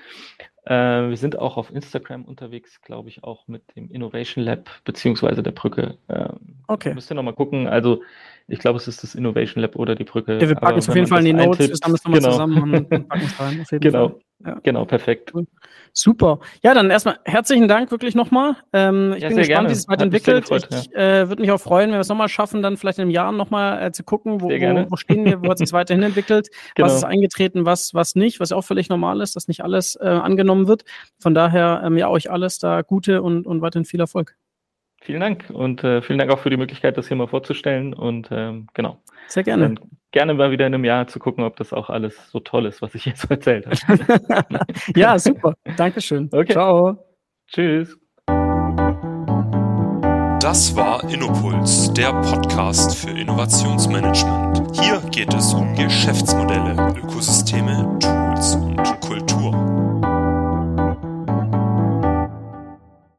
[0.67, 5.43] äh, wir sind auch auf Instagram unterwegs, glaube ich, auch mit dem Innovation Lab beziehungsweise
[5.43, 5.99] der Brücke.
[6.09, 6.95] Ähm, okay.
[6.95, 7.67] Müsst ihr nochmal gucken.
[7.69, 8.03] Also
[8.49, 10.39] ich glaube, es ist das Innovation Lab oder die Brücke.
[10.39, 12.33] Ja, wir packen es auf jeden Fall in die Notes, wir haben es nochmal genau.
[12.33, 13.65] zusammen und packen es rein.
[13.81, 14.21] genau.
[14.45, 14.61] Ja.
[14.62, 15.33] Genau, perfekt.
[15.97, 16.41] Super.
[16.61, 18.57] Ja, dann erstmal herzlichen Dank wirklich nochmal.
[18.73, 19.69] Ähm, ich ja, bin gespannt, gerne.
[19.69, 20.43] wie es weiterentwickelt.
[20.43, 21.23] Gefreut, ich ja.
[21.23, 23.31] äh, würde mich auch freuen, wenn wir es nochmal schaffen, dann vielleicht in einem Jahr
[23.31, 26.49] nochmal äh, zu gucken, wo, wo, wo, stehen wir, wo hat es sich weiterhin entwickelt,
[26.75, 26.89] genau.
[26.89, 30.09] was ist eingetreten, was, was nicht, was auch völlig normal ist, dass nicht alles äh,
[30.09, 30.85] angenommen wird.
[31.21, 34.37] Von daher, ähm, ja, euch alles da Gute und, und weiterhin viel Erfolg.
[35.01, 37.95] Vielen Dank und äh, vielen Dank auch für die Möglichkeit, das hier mal vorzustellen.
[37.95, 39.01] Und ähm, genau.
[39.29, 39.75] Sehr gerne.
[39.75, 39.79] Dann
[40.15, 42.81] gerne mal wieder in einem Jahr zu gucken, ob das auch alles so toll ist,
[42.81, 44.57] was ich jetzt erzählt habe.
[44.97, 45.55] ja, super.
[45.77, 46.31] Dankeschön.
[46.33, 46.53] Okay.
[46.53, 46.97] Ciao.
[47.49, 47.99] Tschüss.
[50.41, 54.79] Das war Innopuls, der Podcast für Innovationsmanagement.
[54.79, 58.59] Hier geht es um Geschäftsmodelle, Ökosysteme, Tools